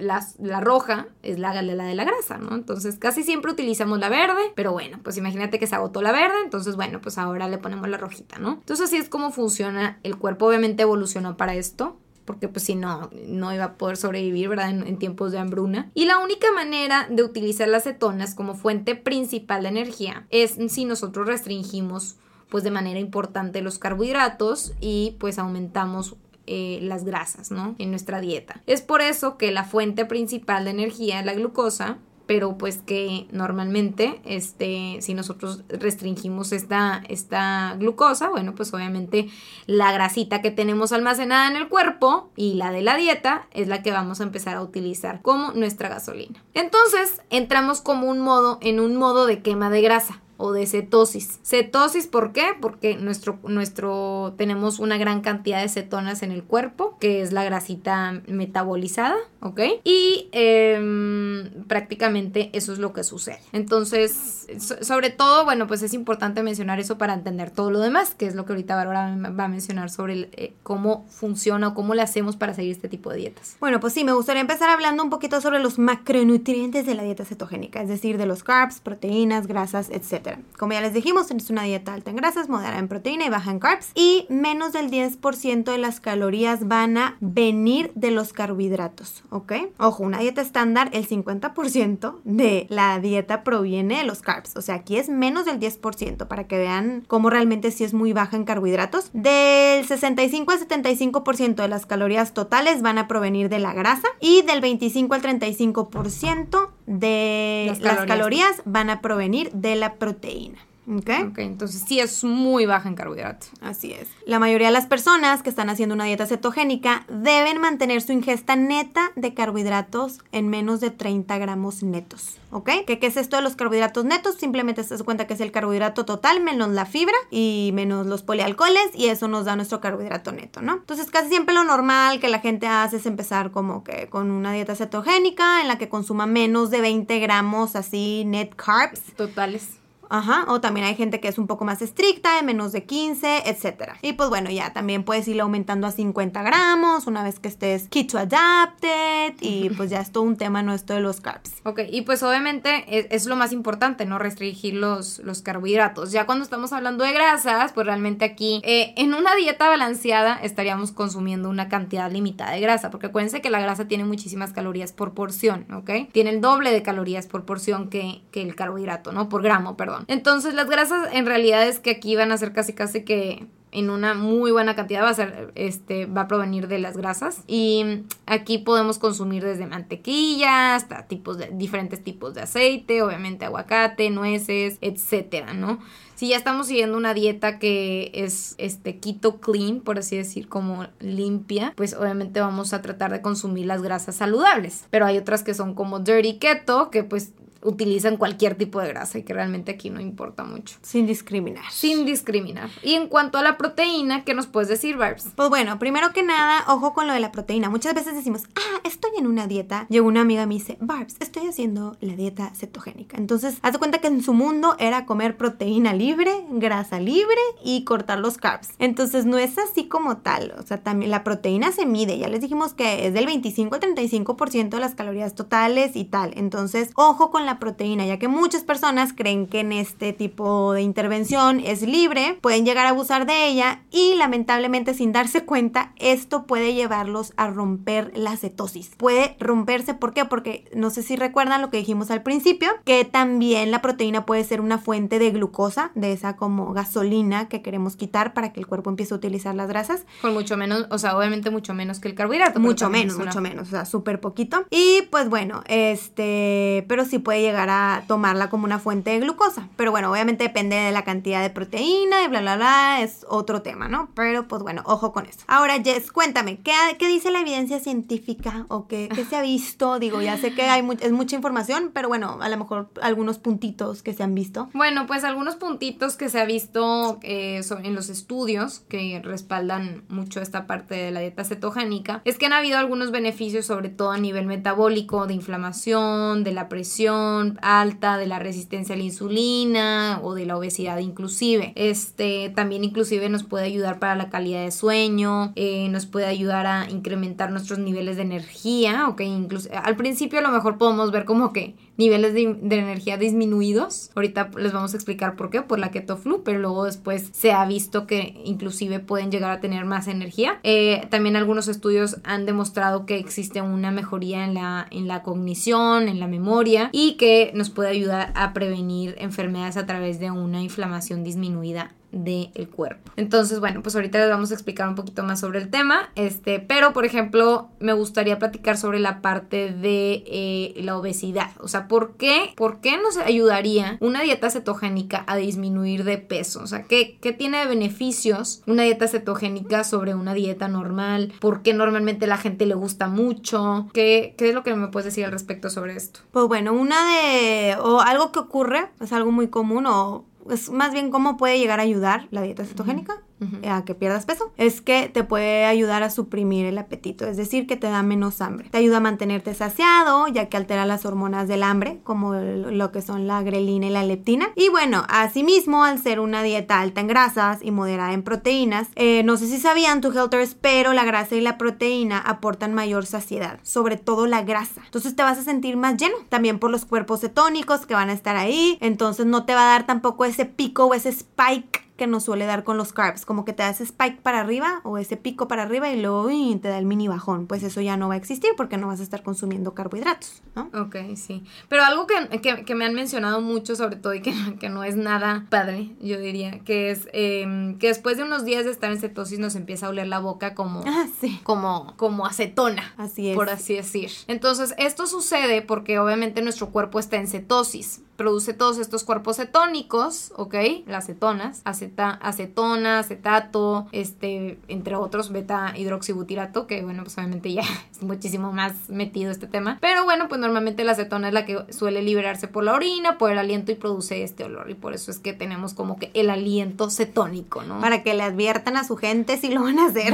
roja 0.59 1.07
es 1.23 1.39
la, 1.39 1.59
la 1.61 1.83
de 1.83 1.95
la 1.95 2.03
grasa, 2.03 2.37
¿no? 2.37 2.55
Entonces 2.55 2.97
casi 2.97 3.23
siempre 3.23 3.51
utilizamos 3.51 3.99
la 3.99 4.09
verde, 4.09 4.41
pero 4.55 4.71
bueno, 4.71 4.99
pues 5.03 5.17
imagínate 5.17 5.59
que 5.59 5.67
se 5.67 5.75
agotó 5.75 6.01
la 6.01 6.11
verde, 6.11 6.35
entonces 6.43 6.75
bueno, 6.75 7.01
pues 7.01 7.17
ahora 7.17 7.47
le 7.47 7.57
ponemos 7.57 7.87
la 7.89 7.97
rojita, 7.97 8.37
¿no? 8.37 8.53
Entonces 8.53 8.87
así 8.87 8.97
es 8.97 9.09
como 9.09 9.31
funciona 9.31 9.99
el 10.03 10.17
cuerpo, 10.17 10.47
obviamente 10.47 10.83
evolucionó 10.83 11.37
para 11.37 11.55
esto, 11.55 11.97
porque 12.31 12.47
pues 12.47 12.63
si 12.63 12.75
no, 12.75 13.09
no 13.27 13.53
iba 13.53 13.65
a 13.65 13.73
poder 13.73 13.97
sobrevivir, 13.97 14.47
¿verdad? 14.47 14.69
En, 14.69 14.97
tiempos 14.97 15.33
de 15.33 15.39
hambruna. 15.39 15.91
Y 15.93 16.05
la 16.05 16.17
única 16.17 16.49
manera 16.53 17.05
de 17.09 17.23
utilizar 17.23 17.67
las 17.67 17.83
cetonas 17.83 18.35
como 18.35 18.55
fuente 18.55 18.95
principal 18.95 19.63
de 19.63 19.67
energía 19.67 20.27
es 20.29 20.57
si 20.69 20.85
nosotros 20.85 21.27
restringimos 21.27 22.15
pues 22.47 22.63
de 22.63 22.71
manera 22.71 23.01
importante 23.01 23.61
los 23.61 23.79
carbohidratos 23.79 24.71
y 24.79 25.17
pues 25.19 25.39
aumentamos 25.39 26.15
eh, 26.47 26.79
las 26.83 27.03
grasas, 27.03 27.51
¿no? 27.51 27.75
En 27.79 27.89
nuestra 27.89 28.21
dieta. 28.21 28.61
Es 28.65 28.81
por 28.81 29.01
eso 29.01 29.37
que 29.37 29.51
la 29.51 29.65
fuente 29.65 30.05
principal 30.05 30.63
de 30.63 30.71
energía 30.71 31.21
la 31.23 31.33
glucosa 31.33 31.97
pero 32.31 32.57
pues 32.57 32.77
que 32.77 33.27
normalmente, 33.33 34.21
este, 34.23 34.99
si 35.01 35.13
nosotros 35.13 35.65
restringimos 35.67 36.53
esta, 36.53 37.03
esta 37.09 37.75
glucosa, 37.77 38.29
bueno, 38.29 38.55
pues 38.55 38.73
obviamente 38.73 39.27
la 39.65 39.91
grasita 39.91 40.41
que 40.41 40.49
tenemos 40.49 40.93
almacenada 40.93 41.49
en 41.49 41.57
el 41.57 41.67
cuerpo 41.67 42.29
y 42.37 42.53
la 42.53 42.71
de 42.71 42.83
la 42.83 42.95
dieta 42.95 43.47
es 43.51 43.67
la 43.67 43.83
que 43.83 43.91
vamos 43.91 44.21
a 44.21 44.23
empezar 44.23 44.55
a 44.55 44.61
utilizar 44.61 45.21
como 45.21 45.51
nuestra 45.51 45.89
gasolina. 45.89 46.41
Entonces, 46.53 47.19
entramos 47.31 47.81
como 47.81 48.07
un 48.07 48.21
modo, 48.21 48.59
en 48.61 48.79
un 48.79 48.95
modo 48.95 49.25
de 49.25 49.41
quema 49.41 49.69
de 49.69 49.81
grasa 49.81 50.21
o 50.41 50.51
de 50.51 50.65
cetosis. 50.65 51.39
Cetosis, 51.43 52.07
¿por 52.07 52.33
qué? 52.33 52.45
Porque 52.59 52.95
nuestro, 52.95 53.37
nuestro, 53.43 54.33
tenemos 54.37 54.79
una 54.79 54.97
gran 54.97 55.21
cantidad 55.21 55.61
de 55.61 55.69
cetonas 55.69 56.23
en 56.23 56.31
el 56.31 56.43
cuerpo, 56.43 56.97
que 56.99 57.21
es 57.21 57.31
la 57.31 57.43
grasita 57.43 58.21
metabolizada, 58.27 59.15
¿ok? 59.41 59.61
Y 59.83 60.29
em, 60.31 61.63
prácticamente 61.67 62.49
eso 62.53 62.73
es 62.73 62.79
lo 62.79 62.91
que 62.91 63.03
sucede. 63.03 63.39
Entonces, 63.53 64.47
sobre 64.81 65.11
todo, 65.11 65.45
bueno, 65.45 65.67
pues 65.67 65.83
es 65.83 65.93
importante 65.93 66.41
mencionar 66.41 66.79
eso 66.79 66.97
para 66.97 67.13
entender 67.13 67.51
todo 67.51 67.69
lo 67.69 67.79
demás, 67.79 68.15
que 68.15 68.25
es 68.25 68.33
lo 68.33 68.45
que 68.45 68.53
ahorita 68.53 68.75
Bárbara 68.75 69.15
va 69.37 69.45
a 69.45 69.47
mencionar 69.47 69.91
sobre 69.91 70.29
eh, 70.33 70.53
cómo 70.63 71.05
funciona 71.09 71.69
o 71.69 71.73
cómo 71.75 71.93
le 71.93 72.01
hacemos 72.01 72.35
para 72.35 72.55
seguir 72.55 72.71
este 72.71 72.89
tipo 72.89 73.11
de 73.11 73.17
dietas. 73.17 73.57
Bueno, 73.59 73.79
pues 73.79 73.93
sí, 73.93 74.03
me 74.03 74.13
gustaría 74.13 74.41
empezar 74.41 74.69
hablando 74.69 75.03
un 75.03 75.11
poquito 75.11 75.39
sobre 75.39 75.59
los 75.59 75.77
macronutrientes 75.77 76.87
de 76.87 76.95
la 76.95 77.03
dieta 77.03 77.25
cetogénica, 77.25 77.81
es 77.81 77.89
decir, 77.89 78.17
de 78.17 78.25
los 78.25 78.43
carbs, 78.43 78.79
proteínas, 78.79 79.45
grasas, 79.45 79.91
etc. 79.91 80.30
Como 80.57 80.73
ya 80.73 80.81
les 80.81 80.93
dijimos, 80.93 81.31
es 81.31 81.49
una 81.49 81.63
dieta 81.63 81.93
alta 81.93 82.11
en 82.11 82.17
grasas, 82.17 82.49
moderada 82.49 82.79
en 82.79 82.87
proteína 82.87 83.25
y 83.25 83.29
baja 83.29 83.51
en 83.51 83.59
carbs. 83.59 83.91
Y 83.95 84.25
menos 84.29 84.73
del 84.73 84.89
10% 84.91 85.63
de 85.63 85.77
las 85.77 85.99
calorías 85.99 86.67
van 86.67 86.97
a 86.97 87.17
venir 87.19 87.91
de 87.95 88.11
los 88.11 88.33
carbohidratos, 88.33 89.23
¿ok? 89.29 89.53
Ojo, 89.77 90.03
una 90.03 90.19
dieta 90.19 90.41
estándar, 90.41 90.89
el 90.93 91.07
50% 91.07 92.19
de 92.23 92.67
la 92.69 92.99
dieta 92.99 93.43
proviene 93.43 93.97
de 93.97 94.03
los 94.03 94.21
carbs. 94.21 94.55
O 94.55 94.61
sea, 94.61 94.75
aquí 94.75 94.97
es 94.97 95.09
menos 95.09 95.45
del 95.45 95.59
10% 95.59 96.27
para 96.27 96.47
que 96.47 96.57
vean 96.57 97.03
cómo 97.07 97.29
realmente 97.29 97.71
sí 97.71 97.83
es 97.83 97.93
muy 97.93 98.13
baja 98.13 98.35
en 98.35 98.43
carbohidratos. 98.43 99.09
Del 99.13 99.85
65 99.85 100.51
al 100.51 100.59
75% 100.59 101.55
de 101.55 101.67
las 101.67 101.85
calorías 101.85 102.33
totales 102.33 102.81
van 102.81 102.97
a 102.97 103.07
provenir 103.07 103.49
de 103.49 103.59
la 103.59 103.73
grasa 103.73 104.07
y 104.19 104.41
del 104.43 104.61
25 104.61 105.13
al 105.13 105.21
35% 105.21 106.69
de 106.85 107.75
las 107.81 108.05
calorías 108.05 108.61
van 108.65 108.89
a 108.89 109.01
provenir 109.01 109.51
de 109.51 109.75
la 109.75 109.95
proteína. 109.95 110.59
Okay. 110.87 111.21
ok, 111.23 111.37
entonces 111.39 111.83
sí 111.87 111.99
es 111.99 112.23
muy 112.23 112.65
baja 112.65 112.89
en 112.89 112.95
carbohidratos. 112.95 113.49
Así 113.61 113.93
es. 113.93 114.07
La 114.25 114.39
mayoría 114.39 114.67
de 114.67 114.73
las 114.73 114.87
personas 114.87 115.43
que 115.43 115.49
están 115.49 115.69
haciendo 115.69 115.93
una 115.93 116.05
dieta 116.05 116.25
cetogénica 116.25 117.05
deben 117.07 117.61
mantener 117.61 118.01
su 118.01 118.11
ingesta 118.13 118.55
neta 118.55 119.11
de 119.15 119.33
carbohidratos 119.33 120.19
en 120.31 120.49
menos 120.49 120.79
de 120.79 120.89
30 120.89 121.37
gramos 121.37 121.83
netos. 121.83 122.37
¿Ok? 122.49 122.69
¿Qué, 122.85 122.99
es 123.01 123.15
esto 123.15 123.37
de 123.37 123.43
los 123.43 123.55
carbohidratos 123.55 124.05
netos? 124.05 124.35
Simplemente 124.35 124.83
se 124.83 124.95
das 124.95 125.03
cuenta 125.03 125.27
que 125.27 125.35
es 125.35 125.41
el 125.41 125.51
carbohidrato 125.51 126.03
total 126.03 126.41
menos 126.41 126.69
la 126.69 126.85
fibra 126.85 127.15
y 127.29 127.71
menos 127.73 128.07
los 128.07 128.23
polialcoholes 128.23 128.89
y 128.95 129.07
eso 129.07 129.27
nos 129.27 129.45
da 129.45 129.55
nuestro 129.55 129.79
carbohidrato 129.79 130.31
neto, 130.31 130.61
¿no? 130.61 130.73
Entonces 130.73 131.11
casi 131.11 131.29
siempre 131.29 131.53
lo 131.53 131.63
normal 131.63 132.19
que 132.19 132.27
la 132.27 132.39
gente 132.39 132.67
hace 132.67 132.97
es 132.97 133.05
empezar 133.05 133.51
como 133.51 133.83
que 133.83 134.09
con 134.09 134.31
una 134.31 134.51
dieta 134.51 134.75
cetogénica 134.75 135.61
en 135.61 135.67
la 135.67 135.77
que 135.77 135.89
consuma 135.89 136.25
menos 136.25 136.71
de 136.71 136.81
20 136.81 137.19
gramos 137.19 137.75
así 137.75 138.23
net 138.25 138.55
carbs. 138.55 139.01
Totales. 139.15 139.80
Ajá, 140.11 140.43
o 140.49 140.59
también 140.59 140.85
hay 140.85 140.95
gente 140.95 141.21
que 141.21 141.29
es 141.29 141.37
un 141.37 141.47
poco 141.47 141.63
más 141.63 141.81
estricta, 141.81 142.35
de 142.35 142.43
menos 142.43 142.73
de 142.73 142.83
15, 142.83 143.43
etcétera. 143.49 143.95
Y 144.01 144.11
pues 144.11 144.27
bueno, 144.27 144.49
ya 144.49 144.73
también 144.73 145.05
puedes 145.05 145.25
ir 145.29 145.39
aumentando 145.39 145.87
a 145.87 145.91
50 145.91 146.43
gramos 146.43 147.07
una 147.07 147.23
vez 147.23 147.39
que 147.39 147.47
estés 147.47 147.87
keto 147.87 148.17
adapted 148.17 149.35
y 149.39 149.69
pues 149.77 149.89
ya 149.89 150.01
es 150.01 150.11
todo 150.11 150.25
un 150.25 150.35
tema, 150.35 150.63
no 150.63 150.73
esto 150.73 150.93
de 150.93 150.99
los 150.99 151.21
carbs. 151.21 151.61
Ok, 151.63 151.79
y 151.89 152.01
pues 152.01 152.23
obviamente 152.23 153.15
es, 153.15 153.25
lo 153.25 153.37
más 153.37 153.53
importante, 153.53 154.05
¿no? 154.05 154.19
Restringir 154.19 154.73
los, 154.73 155.19
los 155.19 155.41
carbohidratos. 155.41 156.11
Ya 156.11 156.25
cuando 156.25 156.43
estamos 156.43 156.73
hablando 156.73 157.05
de 157.05 157.13
grasas, 157.13 157.71
pues 157.71 157.85
realmente 157.85 158.25
aquí 158.25 158.61
eh, 158.65 158.93
en 158.97 159.13
una 159.13 159.33
dieta 159.35 159.69
balanceada 159.69 160.35
estaríamos 160.43 160.91
consumiendo 160.91 161.49
una 161.49 161.69
cantidad 161.69 162.11
limitada 162.11 162.51
de 162.51 162.59
grasa, 162.59 162.91
porque 162.91 163.07
acuérdense 163.07 163.39
que 163.39 163.49
la 163.49 163.61
grasa 163.61 163.87
tiene 163.87 164.03
muchísimas 164.03 164.51
calorías 164.51 164.91
por 164.91 165.13
porción, 165.13 165.71
¿ok? 165.73 166.11
Tiene 166.11 166.31
el 166.31 166.41
doble 166.41 166.71
de 166.71 166.83
calorías 166.83 167.27
por 167.27 167.45
porción 167.45 167.89
que, 167.89 168.23
que 168.31 168.41
el 168.41 168.55
carbohidrato, 168.55 169.13
¿no? 169.13 169.29
Por 169.29 169.41
gramo, 169.41 169.77
perdón. 169.77 170.00
Entonces 170.07 170.53
las 170.53 170.69
grasas 170.69 171.09
en 171.13 171.25
realidad 171.25 171.67
es 171.67 171.79
que 171.79 171.91
aquí 171.91 172.15
van 172.15 172.31
a 172.31 172.37
ser 172.37 172.53
casi 172.53 172.73
casi 172.73 173.03
que 173.03 173.47
en 173.71 173.89
una 173.89 174.13
muy 174.13 174.51
buena 174.51 174.75
cantidad 174.75 175.03
va 175.03 175.09
a 175.09 175.13
ser 175.13 175.51
este 175.55 176.05
va 176.05 176.21
a 176.21 176.27
provenir 176.27 176.67
de 176.67 176.79
las 176.79 176.97
grasas. 176.97 177.43
Y 177.47 178.03
aquí 178.25 178.57
podemos 178.57 178.99
consumir 178.99 179.43
desde 179.43 179.65
mantequilla 179.65 180.75
hasta 180.75 181.07
tipos 181.07 181.37
diferentes 181.53 182.03
tipos 182.03 182.33
de 182.33 182.41
aceite, 182.41 183.01
obviamente 183.01 183.45
aguacate, 183.45 184.09
nueces, 184.09 184.77
etcétera, 184.81 185.53
¿no? 185.53 185.79
Si 186.15 186.29
ya 186.29 186.37
estamos 186.37 186.67
siguiendo 186.67 186.97
una 186.97 187.15
dieta 187.15 187.57
que 187.57 188.11
es 188.13 188.53
este 188.59 188.99
keto 188.99 189.39
clean, 189.39 189.79
por 189.79 189.97
así 189.97 190.17
decir, 190.17 190.47
como 190.47 190.85
limpia, 190.99 191.73
pues 191.75 191.95
obviamente 191.95 192.39
vamos 192.39 192.73
a 192.73 192.81
tratar 192.83 193.11
de 193.11 193.21
consumir 193.21 193.65
las 193.65 193.81
grasas 193.81 194.17
saludables, 194.17 194.85
pero 194.91 195.07
hay 195.07 195.17
otras 195.17 195.41
que 195.41 195.55
son 195.55 195.73
como 195.73 195.99
dirty 195.99 196.37
keto, 196.37 196.91
que 196.91 197.03
pues 197.03 197.33
utilizan 197.63 198.17
cualquier 198.17 198.55
tipo 198.55 198.79
de 198.79 198.89
grasa 198.89 199.19
y 199.19 199.23
que 199.23 199.33
realmente 199.33 199.71
aquí 199.71 199.89
no 199.89 199.99
importa 199.99 200.43
mucho. 200.43 200.77
Sin 200.81 201.05
discriminar. 201.05 201.63
Sin 201.71 202.05
discriminar. 202.05 202.69
Y 202.83 202.95
en 202.95 203.07
cuanto 203.07 203.37
a 203.37 203.43
la 203.43 203.57
proteína, 203.57 204.23
¿qué 204.23 204.33
nos 204.33 204.47
puedes 204.47 204.69
decir, 204.69 204.97
Barbs? 204.97 205.29
Pues 205.35 205.49
bueno, 205.49 205.79
primero 205.79 206.11
que 206.13 206.23
nada, 206.23 206.63
ojo 206.67 206.93
con 206.93 207.07
lo 207.07 207.13
de 207.13 207.19
la 207.19 207.31
proteína. 207.31 207.69
Muchas 207.69 207.93
veces 207.93 208.15
decimos, 208.15 208.43
ah, 208.55 208.81
estoy 208.83 209.11
en 209.17 209.27
una 209.27 209.47
dieta. 209.47 209.85
Llegó 209.89 210.07
una 210.07 210.21
amiga 210.21 210.43
y 210.43 210.47
me 210.47 210.53
dice, 210.55 210.77
Barbs, 210.81 211.15
estoy 211.19 211.47
haciendo 211.47 211.97
la 212.01 212.15
dieta 212.15 212.51
cetogénica. 212.55 213.17
Entonces, 213.17 213.57
haz 213.61 213.73
de 213.73 213.79
cuenta 213.79 213.99
que 213.99 214.07
en 214.07 214.23
su 214.23 214.33
mundo 214.33 214.75
era 214.79 215.05
comer 215.05 215.37
proteína 215.37 215.93
libre, 215.93 216.45
grasa 216.49 216.99
libre 216.99 217.39
y 217.63 217.83
cortar 217.83 218.19
los 218.19 218.37
carbs. 218.37 218.69
Entonces, 218.79 219.25
no 219.25 219.37
es 219.37 219.57
así 219.57 219.87
como 219.87 220.17
tal. 220.17 220.53
O 220.57 220.63
sea, 220.63 220.81
también 220.81 221.11
la 221.11 221.23
proteína 221.23 221.71
se 221.71 221.85
mide. 221.85 222.17
Ya 222.17 222.27
les 222.27 222.41
dijimos 222.41 222.73
que 222.73 223.07
es 223.07 223.13
del 223.13 223.25
25 223.25 223.75
al 223.75 223.81
35% 223.81 224.69
de 224.69 224.79
las 224.79 224.95
calorías 224.95 225.35
totales 225.35 225.95
y 225.95 226.05
tal. 226.05 226.33
Entonces, 226.35 226.91
ojo 226.95 227.31
con 227.31 227.45
la 227.45 227.50
proteína, 227.59 228.05
ya 228.05 228.19
que 228.19 228.27
muchas 228.27 228.63
personas 228.63 229.13
creen 229.13 229.47
que 229.47 229.59
en 229.59 229.71
este 229.71 230.13
tipo 230.13 230.73
de 230.73 230.81
intervención 230.81 231.59
es 231.59 231.81
libre, 231.81 232.37
pueden 232.41 232.65
llegar 232.65 232.85
a 232.85 232.89
abusar 232.89 233.25
de 233.25 233.47
ella 233.47 233.83
y 233.91 234.15
lamentablemente 234.15 234.93
sin 234.93 235.11
darse 235.11 235.45
cuenta 235.45 235.93
esto 235.97 236.45
puede 236.45 236.73
llevarlos 236.73 237.33
a 237.37 237.47
romper 237.47 238.11
la 238.15 238.37
cetosis. 238.37 238.91
Puede 238.97 239.35
romperse, 239.39 239.93
¿por 239.93 240.13
qué? 240.13 240.25
Porque 240.25 240.69
no 240.75 240.89
sé 240.89 241.03
si 241.03 241.15
recuerdan 241.15 241.61
lo 241.61 241.69
que 241.69 241.77
dijimos 241.77 242.11
al 242.11 242.23
principio, 242.23 242.69
que 242.85 243.05
también 243.05 243.71
la 243.71 243.81
proteína 243.81 244.25
puede 244.25 244.43
ser 244.43 244.61
una 244.61 244.77
fuente 244.77 245.19
de 245.19 245.31
glucosa, 245.31 245.91
de 245.95 246.13
esa 246.13 246.35
como 246.35 246.73
gasolina 246.73 247.47
que 247.47 247.61
queremos 247.61 247.95
quitar 247.95 248.33
para 248.33 248.53
que 248.53 248.59
el 248.59 248.67
cuerpo 248.67 248.89
empiece 248.89 249.13
a 249.13 249.17
utilizar 249.17 249.55
las 249.55 249.67
grasas. 249.67 250.05
Con 250.21 250.33
mucho 250.33 250.57
menos, 250.57 250.87
o 250.89 250.97
sea, 250.97 251.17
obviamente 251.17 251.49
mucho 251.49 251.73
menos 251.73 251.99
que 251.99 252.07
el 252.07 252.15
carbohidrato. 252.15 252.59
Mucho 252.59 252.89
menos, 252.89 253.17
mucho 253.17 253.41
menos, 253.41 253.67
o 253.67 253.71
sea, 253.71 253.85
súper 253.85 254.19
poquito. 254.19 254.65
Y 254.69 255.03
pues 255.11 255.29
bueno, 255.29 255.63
este, 255.67 256.85
pero 256.87 257.05
sí 257.05 257.19
puede 257.19 257.40
llegar 257.41 257.69
a 257.69 258.03
tomarla 258.07 258.49
como 258.49 258.65
una 258.65 258.79
fuente 258.79 259.11
de 259.11 259.19
glucosa. 259.19 259.67
Pero 259.75 259.91
bueno, 259.91 260.11
obviamente 260.11 260.43
depende 260.43 260.75
de 260.75 260.91
la 260.91 261.03
cantidad 261.03 261.41
de 261.41 261.49
proteína 261.49 262.23
y 262.23 262.27
bla, 262.27 262.41
bla, 262.41 262.55
bla, 262.55 263.01
es 263.01 263.25
otro 263.27 263.61
tema, 263.61 263.87
¿no? 263.87 264.09
Pero 264.15 264.47
pues 264.47 264.61
bueno, 264.61 264.83
ojo 264.85 265.11
con 265.11 265.25
eso. 265.25 265.39
Ahora, 265.47 265.81
Jess, 265.81 266.11
cuéntame, 266.11 266.59
¿qué, 266.61 266.73
qué 266.99 267.07
dice 267.07 267.31
la 267.31 267.41
evidencia 267.41 267.79
científica 267.79 268.65
o 268.69 268.87
qué, 268.87 269.09
qué 269.13 269.25
se 269.25 269.35
ha 269.35 269.41
visto? 269.41 269.99
Digo, 269.99 270.21
ya 270.21 270.37
sé 270.37 270.53
que 270.53 270.63
hay 270.63 270.81
es 271.01 271.11
mucha 271.11 271.35
información, 271.35 271.91
pero 271.93 272.07
bueno, 272.07 272.39
a 272.41 272.49
lo 272.49 272.57
mejor 272.57 272.89
algunos 273.01 273.37
puntitos 273.37 274.03
que 274.03 274.13
se 274.13 274.23
han 274.23 274.35
visto. 274.35 274.69
Bueno, 274.73 275.07
pues 275.07 275.23
algunos 275.23 275.55
puntitos 275.55 276.15
que 276.15 276.29
se 276.29 276.39
ha 276.39 276.45
visto 276.45 277.19
eh, 277.23 277.61
en 277.83 277.95
los 277.95 278.09
estudios 278.09 278.81
que 278.89 279.21
respaldan 279.23 280.03
mucho 280.09 280.41
esta 280.41 280.67
parte 280.67 280.95
de 280.95 281.11
la 281.11 281.19
dieta 281.19 281.43
cetogénica 281.43 282.21
es 282.25 282.37
que 282.37 282.45
han 282.45 282.53
habido 282.53 282.77
algunos 282.77 283.11
beneficios, 283.11 283.65
sobre 283.65 283.89
todo 283.89 284.11
a 284.11 284.17
nivel 284.17 284.45
metabólico, 284.45 285.27
de 285.27 285.33
inflamación, 285.33 286.43
de 286.43 286.51
la 286.51 286.69
presión 286.69 287.30
alta, 287.61 288.17
de 288.17 288.27
la 288.27 288.39
resistencia 288.39 288.95
a 288.95 288.97
la 288.97 289.03
insulina 289.03 290.19
o 290.23 290.33
de 290.33 290.45
la 290.45 290.57
obesidad 290.57 290.97
inclusive. 290.99 291.73
Este 291.75 292.51
también 292.55 292.83
inclusive 292.83 293.29
nos 293.29 293.43
puede 293.43 293.65
ayudar 293.65 293.99
para 293.99 294.15
la 294.15 294.29
calidad 294.29 294.63
de 294.63 294.71
sueño, 294.71 295.53
eh, 295.55 295.87
nos 295.89 296.05
puede 296.05 296.25
ayudar 296.25 296.65
a 296.67 296.89
incrementar 296.89 297.51
nuestros 297.51 297.79
niveles 297.79 298.17
de 298.17 298.23
energía, 298.23 299.07
ok, 299.07 299.21
incluso 299.21 299.69
al 299.83 299.95
principio 299.95 300.39
a 300.39 300.41
lo 300.41 300.51
mejor 300.51 300.77
podemos 300.77 301.11
ver 301.11 301.25
como 301.25 301.53
que 301.53 301.75
niveles 301.97 302.33
de, 302.33 302.41
energía 302.41 303.17
disminuidos. 303.17 304.11
Ahorita 304.15 304.49
les 304.57 304.73
vamos 304.73 304.93
a 304.93 304.97
explicar 304.97 305.35
por 305.35 305.49
qué, 305.49 305.61
por 305.61 305.79
la 305.79 305.91
keto 305.91 306.17
flu, 306.17 306.43
pero 306.43 306.59
luego 306.59 306.85
después 306.85 307.29
se 307.33 307.51
ha 307.51 307.65
visto 307.65 308.07
que 308.07 308.41
inclusive 308.43 308.99
pueden 308.99 309.31
llegar 309.31 309.51
a 309.51 309.59
tener 309.59 309.85
más 309.85 310.07
energía. 310.07 310.59
Eh, 310.63 311.07
también 311.09 311.35
algunos 311.35 311.67
estudios 311.67 312.17
han 312.23 312.45
demostrado 312.45 313.05
que 313.05 313.17
existe 313.17 313.61
una 313.61 313.91
mejoría 313.91 314.45
en 314.45 314.53
la, 314.53 314.87
en 314.91 315.07
la 315.07 315.21
cognición, 315.23 316.07
en 316.07 316.19
la 316.19 316.27
memoria 316.27 316.89
y 316.91 317.13
que 317.17 317.51
nos 317.53 317.69
puede 317.69 317.89
ayudar 317.89 318.31
a 318.35 318.53
prevenir 318.53 319.15
enfermedades 319.17 319.77
a 319.77 319.85
través 319.85 320.19
de 320.19 320.31
una 320.31 320.61
inflamación 320.61 321.23
disminuida 321.23 321.93
del 322.11 322.69
cuerpo. 322.69 323.11
Entonces, 323.15 323.59
bueno, 323.59 323.81
pues 323.81 323.95
ahorita 323.95 324.19
les 324.19 324.29
vamos 324.29 324.51
a 324.51 324.53
explicar 324.53 324.87
un 324.87 324.95
poquito 324.95 325.23
más 325.23 325.39
sobre 325.39 325.59
el 325.59 325.69
tema, 325.69 326.09
este, 326.15 326.59
pero 326.59 326.93
por 326.93 327.05
ejemplo, 327.05 327.69
me 327.79 327.93
gustaría 327.93 328.39
platicar 328.39 328.77
sobre 328.77 328.99
la 328.99 329.21
parte 329.21 329.71
de 329.71 330.23
eh, 330.25 330.73
la 330.77 330.97
obesidad, 330.97 331.51
o 331.59 331.67
sea, 331.67 331.87
¿por 331.87 332.17
qué? 332.17 332.53
¿Por 332.55 332.81
qué 332.81 332.97
nos 332.97 333.17
ayudaría 333.17 333.97
una 333.99 334.21
dieta 334.21 334.49
cetogénica 334.49 335.23
a 335.27 335.35
disminuir 335.35 336.03
de 336.03 336.17
peso? 336.17 336.61
O 336.61 336.67
sea, 336.67 336.83
¿qué, 336.83 337.17
qué 337.21 337.33
tiene 337.33 337.59
de 337.59 337.67
beneficios 337.67 338.61
una 338.67 338.83
dieta 338.83 339.07
cetogénica 339.07 339.83
sobre 339.83 340.13
una 340.13 340.33
dieta 340.33 340.67
normal? 340.67 341.33
¿Por 341.39 341.61
qué 341.61 341.73
normalmente 341.73 342.27
la 342.27 342.37
gente 342.37 342.65
le 342.65 342.75
gusta 342.75 343.07
mucho? 343.07 343.87
¿Qué, 343.93 344.35
qué 344.37 344.49
es 344.49 344.55
lo 344.55 344.63
que 344.63 344.75
me 344.75 344.87
puedes 344.87 345.05
decir 345.05 345.25
al 345.25 345.31
respecto 345.31 345.69
sobre 345.69 345.95
esto? 345.95 346.21
Pues 346.31 346.45
bueno, 346.47 346.73
una 346.73 346.95
de, 347.07 347.75
o 347.81 348.01
algo 348.01 348.31
que 348.31 348.39
ocurre, 348.39 348.89
es 348.99 349.11
algo 349.13 349.31
muy 349.31 349.47
común 349.47 349.85
o 349.85 350.25
es 350.49 350.69
más 350.69 350.93
bien 350.93 351.11
cómo 351.11 351.37
puede 351.37 351.59
llegar 351.59 351.79
a 351.79 351.83
ayudar 351.83 352.27
la 352.31 352.41
dieta 352.41 352.65
cetogénica 352.65 353.21
a 353.67 353.83
que 353.85 353.95
pierdas 353.95 354.25
peso, 354.25 354.51
es 354.57 354.81
que 354.81 355.09
te 355.09 355.23
puede 355.23 355.65
ayudar 355.65 356.03
a 356.03 356.09
suprimir 356.09 356.65
el 356.65 356.77
apetito, 356.77 357.25
es 357.25 357.37
decir, 357.37 357.67
que 357.67 357.77
te 357.77 357.87
da 357.87 358.03
menos 358.03 358.41
hambre. 358.41 358.69
Te 358.69 358.77
ayuda 358.77 358.97
a 358.97 359.01
mantenerte 359.01 359.53
saciado, 359.53 360.27
ya 360.27 360.49
que 360.49 360.57
altera 360.57 360.85
las 360.85 361.05
hormonas 361.05 361.47
del 361.47 361.63
hambre, 361.63 361.99
como 362.03 362.33
lo 362.33 362.91
que 362.91 363.01
son 363.01 363.27
la 363.27 363.41
grelina 363.41 363.87
y 363.87 363.89
la 363.89 364.03
leptina. 364.03 364.49
Y 364.55 364.69
bueno, 364.69 365.05
asimismo, 365.09 365.83
al 365.83 365.99
ser 365.99 366.19
una 366.19 366.43
dieta 366.43 366.79
alta 366.79 367.01
en 367.01 367.07
grasas 367.07 367.59
y 367.61 367.71
moderada 367.71 368.13
en 368.13 368.23
proteínas, 368.23 368.87
eh, 368.95 369.23
no 369.23 369.37
sé 369.37 369.47
si 369.47 369.57
sabían 369.57 370.01
tu 370.01 370.11
helters, 370.11 370.55
pero 370.59 370.93
la 370.93 371.03
grasa 371.03 371.35
y 371.35 371.41
la 371.41 371.57
proteína 371.57 372.19
aportan 372.19 372.73
mayor 372.73 373.05
saciedad, 373.05 373.59
sobre 373.63 373.97
todo 373.97 374.27
la 374.27 374.43
grasa. 374.43 374.81
Entonces 374.85 375.15
te 375.15 375.23
vas 375.23 375.37
a 375.37 375.43
sentir 375.43 375.77
más 375.77 375.97
lleno, 375.97 376.15
también 376.29 376.59
por 376.59 376.71
los 376.71 376.85
cuerpos 376.85 377.21
cetónicos 377.21 377.85
que 377.85 377.93
van 377.93 378.09
a 378.09 378.13
estar 378.13 378.35
ahí, 378.35 378.77
entonces 378.81 379.25
no 379.25 379.45
te 379.45 379.53
va 379.53 379.61
a 379.63 379.71
dar 379.71 379.85
tampoco 379.85 380.25
ese 380.25 380.45
pico 380.45 380.85
o 380.85 380.93
ese 380.93 381.09
spike 381.09 381.90
que 381.97 382.07
nos 382.07 382.23
suele 382.23 382.45
dar 382.45 382.63
con 382.63 382.77
los 382.77 382.93
carbs, 382.93 383.25
como 383.25 383.45
que 383.45 383.53
te 383.53 383.63
da 383.63 383.69
ese 383.69 383.83
spike 383.83 384.21
para 384.21 384.39
arriba 384.39 384.81
o 384.83 384.97
ese 384.97 385.17
pico 385.17 385.47
para 385.47 385.63
arriba 385.63 385.89
y 385.89 386.01
luego 386.01 386.27
te 386.61 386.67
da 386.67 386.77
el 386.77 386.85
mini 386.85 387.07
bajón. 387.07 387.47
Pues 387.47 387.63
eso 387.63 387.81
ya 387.81 387.97
no 387.97 388.07
va 388.07 388.15
a 388.15 388.17
existir 388.17 388.51
porque 388.57 388.77
no 388.77 388.87
vas 388.87 388.99
a 388.99 389.03
estar 389.03 389.23
consumiendo 389.23 389.73
carbohidratos, 389.73 390.41
¿no? 390.55 390.69
Ok, 390.73 390.95
sí. 391.15 391.43
Pero 391.69 391.83
algo 391.83 392.07
que, 392.07 392.75
me 392.75 392.85
han 392.85 392.93
mencionado 392.93 393.41
mucho, 393.41 393.75
sobre 393.75 393.97
todo, 393.97 394.13
y 394.13 394.21
que, 394.21 394.33
que, 394.59 394.69
no 394.69 394.83
es 394.83 394.95
nada 394.95 395.45
padre, 395.49 395.91
yo 396.01 396.19
diría, 396.19 396.59
que 396.59 396.91
es 396.91 397.07
em, 397.13 397.77
que 397.77 397.87
después 397.87 398.17
de 398.17 398.23
unos 398.23 398.45
días 398.45 398.65
de 398.65 398.71
estar 398.71 398.91
en 398.91 398.99
cetosis 398.99 399.39
nos 399.39 399.55
empieza 399.55 399.85
a 399.85 399.89
oler 399.89 400.07
la 400.07 400.19
boca 400.19 400.55
como, 400.55 400.83
ah, 400.85 401.07
sí. 401.19 401.39
como, 401.43 401.93
como 401.97 402.25
acetona. 402.25 402.93
Así 402.97 403.29
es. 403.29 403.35
Por 403.35 403.49
así 403.49 403.75
decir. 403.75 404.11
Entonces, 404.27 404.73
esto 404.77 405.07
sucede 405.07 405.61
porque 405.61 405.99
obviamente 405.99 406.41
nuestro 406.41 406.69
cuerpo 406.69 406.99
está 406.99 407.17
en 407.17 407.27
cetosis 407.27 408.01
produce 408.21 408.53
todos 408.53 408.77
estos 408.77 409.03
cuerpos 409.03 409.37
cetónicos, 409.37 410.31
¿ok? 410.35 410.53
Las 410.85 411.07
cetonas, 411.07 411.63
aceta, 411.65 412.11
acetona, 412.11 412.99
acetato, 412.99 413.87
este, 413.91 414.59
entre 414.67 414.95
otros, 414.95 415.31
beta 415.31 415.73
hidroxibutirato, 415.75 416.67
que 416.67 416.83
bueno, 416.83 417.01
pues 417.01 417.17
obviamente 417.17 417.51
ya 417.51 417.63
es 417.91 418.03
muchísimo 418.03 418.51
más 418.51 418.91
metido 418.91 419.31
este 419.31 419.47
tema. 419.47 419.79
Pero 419.81 420.03
bueno, 420.03 420.27
pues 420.29 420.39
normalmente 420.39 420.83
la 420.83 420.91
acetona 420.91 421.29
es 421.29 421.33
la 421.33 421.45
que 421.45 421.65
suele 421.73 422.03
liberarse 422.03 422.47
por 422.47 422.63
la 422.63 422.73
orina, 422.73 423.17
por 423.17 423.31
el 423.31 423.39
aliento 423.39 423.71
y 423.71 423.75
produce 423.75 424.21
este 424.21 424.43
olor. 424.43 424.69
Y 424.69 424.75
por 424.75 424.93
eso 424.93 425.09
es 425.09 425.17
que 425.17 425.33
tenemos 425.33 425.73
como 425.73 425.97
que 425.97 426.11
el 426.13 426.29
aliento 426.29 426.91
cetónico, 426.91 427.63
¿no? 427.63 427.81
Para 427.81 428.03
que 428.03 428.13
le 428.13 428.21
adviertan 428.21 428.77
a 428.77 428.83
su 428.83 428.97
gente 428.97 429.37
si 429.37 429.49
lo 429.49 429.63
van 429.63 429.79
a 429.79 429.87
hacer. 429.87 430.13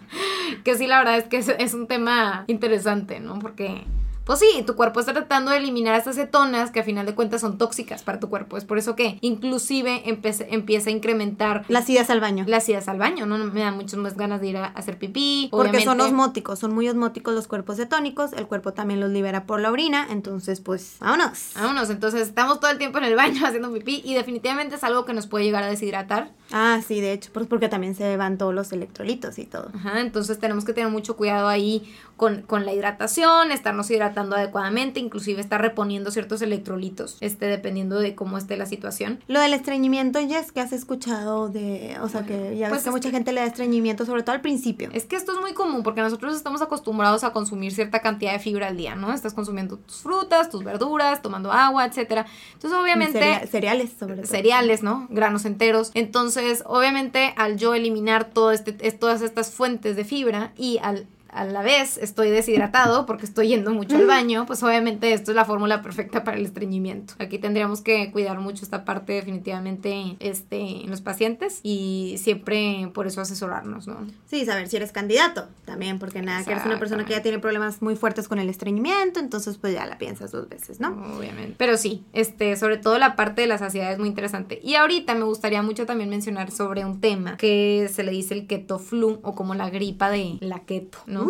que 0.64 0.78
sí, 0.78 0.86
la 0.86 0.96
verdad 0.96 1.18
es 1.18 1.24
que 1.24 1.36
es, 1.36 1.48
es 1.50 1.74
un 1.74 1.88
tema 1.88 2.44
interesante, 2.46 3.20
¿no? 3.20 3.38
Porque 3.38 3.84
pues 4.24 4.38
sí, 4.38 4.62
tu 4.66 4.74
cuerpo 4.74 5.00
está 5.00 5.12
tratando 5.12 5.50
de 5.50 5.58
eliminar 5.58 5.96
estas 5.96 6.16
cetonas 6.16 6.70
que 6.70 6.80
a 6.80 6.84
final 6.84 7.04
de 7.04 7.14
cuentas 7.14 7.42
son 7.42 7.58
tóxicas 7.58 8.02
para 8.02 8.20
tu 8.20 8.30
cuerpo. 8.30 8.56
Es 8.56 8.64
por 8.64 8.78
eso 8.78 8.96
que 8.96 9.18
inclusive 9.20 10.02
empieza 10.06 10.88
a 10.88 10.92
incrementar 10.92 11.64
las 11.68 11.88
idas 11.90 12.08
al 12.10 12.20
baño. 12.20 12.44
Las 12.46 12.68
idas 12.68 12.88
al 12.88 12.98
baño, 12.98 13.26
¿no? 13.26 13.36
Me 13.38 13.60
da 13.60 13.70
muchas 13.70 13.98
más 14.00 14.16
ganas 14.16 14.40
de 14.40 14.48
ir 14.48 14.56
a 14.56 14.66
hacer 14.66 14.98
pipí. 14.98 15.48
Porque 15.50 15.82
son 15.82 16.00
osmóticos, 16.00 16.58
son 16.58 16.74
muy 16.74 16.88
osmóticos 16.88 17.34
los 17.34 17.46
cuerpos 17.46 17.76
cetónicos, 17.76 18.32
el 18.32 18.46
cuerpo 18.46 18.72
también 18.72 19.00
los 19.00 19.10
libera 19.10 19.44
por 19.44 19.60
la 19.60 19.70
orina, 19.70 20.06
entonces 20.10 20.60
pues 20.60 20.96
vámonos. 21.00 21.50
Vámonos, 21.54 21.90
entonces 21.90 22.22
estamos 22.22 22.60
todo 22.60 22.70
el 22.70 22.78
tiempo 22.78 22.98
en 22.98 23.04
el 23.04 23.16
baño 23.16 23.40
haciendo 23.46 23.72
pipí 23.72 24.00
y 24.04 24.14
definitivamente 24.14 24.76
es 24.76 24.84
algo 24.84 25.04
que 25.04 25.12
nos 25.12 25.26
puede 25.26 25.44
llegar 25.44 25.62
a 25.64 25.68
deshidratar. 25.68 26.32
Ah, 26.50 26.80
sí, 26.86 27.00
de 27.00 27.12
hecho, 27.12 27.30
pues 27.32 27.46
porque 27.46 27.68
también 27.68 27.94
se 27.94 28.16
van 28.16 28.38
todos 28.38 28.54
los 28.54 28.72
electrolitos 28.72 29.38
y 29.38 29.44
todo. 29.44 29.70
Ajá, 29.74 30.00
entonces 30.00 30.38
tenemos 30.38 30.64
que 30.64 30.72
tener 30.72 30.90
mucho 30.90 31.16
cuidado 31.16 31.48
ahí 31.48 31.94
con, 32.16 32.42
con 32.42 32.64
la 32.64 32.72
hidratación, 32.72 33.50
estarnos 33.50 33.90
hidratando 33.90 34.36
adecuadamente, 34.36 35.00
inclusive 35.00 35.40
está 35.40 35.58
reponiendo 35.58 36.10
ciertos 36.10 36.42
electrolitos, 36.42 37.16
este, 37.20 37.46
dependiendo 37.46 37.98
de 37.98 38.14
cómo 38.14 38.38
esté 38.38 38.56
la 38.56 38.66
situación. 38.66 39.20
Lo 39.26 39.40
del 39.40 39.54
estreñimiento, 39.54 40.20
Jess, 40.20 40.52
que 40.52 40.60
has 40.60 40.72
escuchado 40.72 41.48
de, 41.48 41.96
o 42.00 42.08
sea, 42.08 42.24
que 42.24 42.56
ya 42.56 42.66
ves 42.66 42.70
pues 42.70 42.84
que 42.84 42.90
mucha 42.90 43.10
gente 43.10 43.32
le 43.32 43.40
da 43.40 43.46
estreñimiento, 43.46 44.06
sobre 44.06 44.22
todo 44.22 44.34
al 44.34 44.40
principio. 44.40 44.88
Es 44.92 45.04
que 45.04 45.16
esto 45.16 45.32
es 45.32 45.40
muy 45.40 45.54
común 45.54 45.82
porque 45.82 46.00
nosotros 46.00 46.36
estamos 46.36 46.62
acostumbrados 46.62 47.24
a 47.24 47.32
consumir 47.32 47.72
cierta 47.72 48.00
cantidad 48.00 48.32
de 48.32 48.38
fibra 48.38 48.68
al 48.68 48.76
día, 48.76 48.94
¿no? 48.94 49.12
Estás 49.12 49.34
consumiendo 49.34 49.78
tus 49.78 49.96
frutas, 49.96 50.50
tus 50.50 50.62
verduras, 50.62 51.22
tomando 51.22 51.52
agua, 51.52 51.84
etcétera. 51.84 52.26
Entonces, 52.52 52.78
obviamente... 52.78 53.46
cereales, 53.48 53.92
sobre 53.98 54.16
todo. 54.16 54.26
Cereales, 54.26 54.82
¿no? 54.82 55.06
Granos 55.10 55.44
enteros. 55.44 55.90
Entonces, 55.94 56.62
obviamente, 56.66 57.34
al 57.36 57.56
yo 57.56 57.74
eliminar 57.74 58.24
todo 58.24 58.52
este, 58.52 58.72
todas 58.92 59.22
estas 59.22 59.50
fuentes 59.50 59.96
de 59.96 60.04
fibra 60.04 60.52
y 60.56 60.78
al 60.82 61.06
a 61.34 61.44
la 61.44 61.62
vez 61.62 61.98
estoy 61.98 62.30
deshidratado 62.30 63.06
porque 63.06 63.26
estoy 63.26 63.48
yendo 63.48 63.72
mucho 63.72 63.96
al 63.96 64.06
baño, 64.06 64.46
pues 64.46 64.62
obviamente 64.62 65.12
esto 65.12 65.32
es 65.32 65.34
la 65.34 65.44
fórmula 65.44 65.82
perfecta 65.82 66.22
para 66.22 66.36
el 66.36 66.46
estreñimiento. 66.46 67.14
Aquí 67.18 67.38
tendríamos 67.38 67.80
que 67.80 68.12
cuidar 68.12 68.38
mucho 68.38 68.64
esta 68.64 68.84
parte 68.84 69.14
definitivamente 69.14 70.16
este, 70.20 70.84
en 70.84 70.90
los 70.90 71.00
pacientes 71.00 71.58
y 71.62 72.16
siempre 72.18 72.88
por 72.94 73.08
eso 73.08 73.20
asesorarnos, 73.20 73.88
¿no? 73.88 74.06
Sí, 74.26 74.46
saber 74.46 74.68
si 74.68 74.76
eres 74.76 74.92
candidato 74.92 75.48
también, 75.64 75.98
porque 75.98 76.22
nada, 76.22 76.44
que 76.44 76.52
eres 76.52 76.64
una 76.64 76.78
persona 76.78 77.04
que 77.04 77.14
ya 77.14 77.22
tiene 77.22 77.40
problemas 77.40 77.82
muy 77.82 77.96
fuertes 77.96 78.28
con 78.28 78.38
el 78.38 78.48
estreñimiento, 78.48 79.18
entonces 79.18 79.58
pues 79.58 79.74
ya 79.74 79.86
la 79.86 79.98
piensas 79.98 80.30
dos 80.30 80.48
veces, 80.48 80.78
¿no? 80.78 80.90
Obviamente. 81.18 81.54
Pero 81.58 81.76
sí, 81.76 82.04
este, 82.12 82.56
sobre 82.56 82.76
todo 82.76 82.98
la 82.98 83.16
parte 83.16 83.42
de 83.42 83.48
la 83.48 83.58
saciedad 83.58 83.92
es 83.92 83.98
muy 83.98 84.08
interesante. 84.08 84.60
Y 84.62 84.76
ahorita 84.76 85.14
me 85.14 85.24
gustaría 85.24 85.62
mucho 85.62 85.84
también 85.84 86.10
mencionar 86.10 86.52
sobre 86.52 86.84
un 86.84 87.00
tema 87.00 87.36
que 87.36 87.90
se 87.92 88.04
le 88.04 88.12
dice 88.12 88.34
el 88.34 88.46
keto 88.46 88.78
flu 88.78 89.18
o 89.22 89.34
como 89.34 89.54
la 89.54 89.68
gripa 89.68 90.10
de 90.10 90.36
la 90.40 90.60
keto, 90.60 90.98
¿no? 91.06 91.23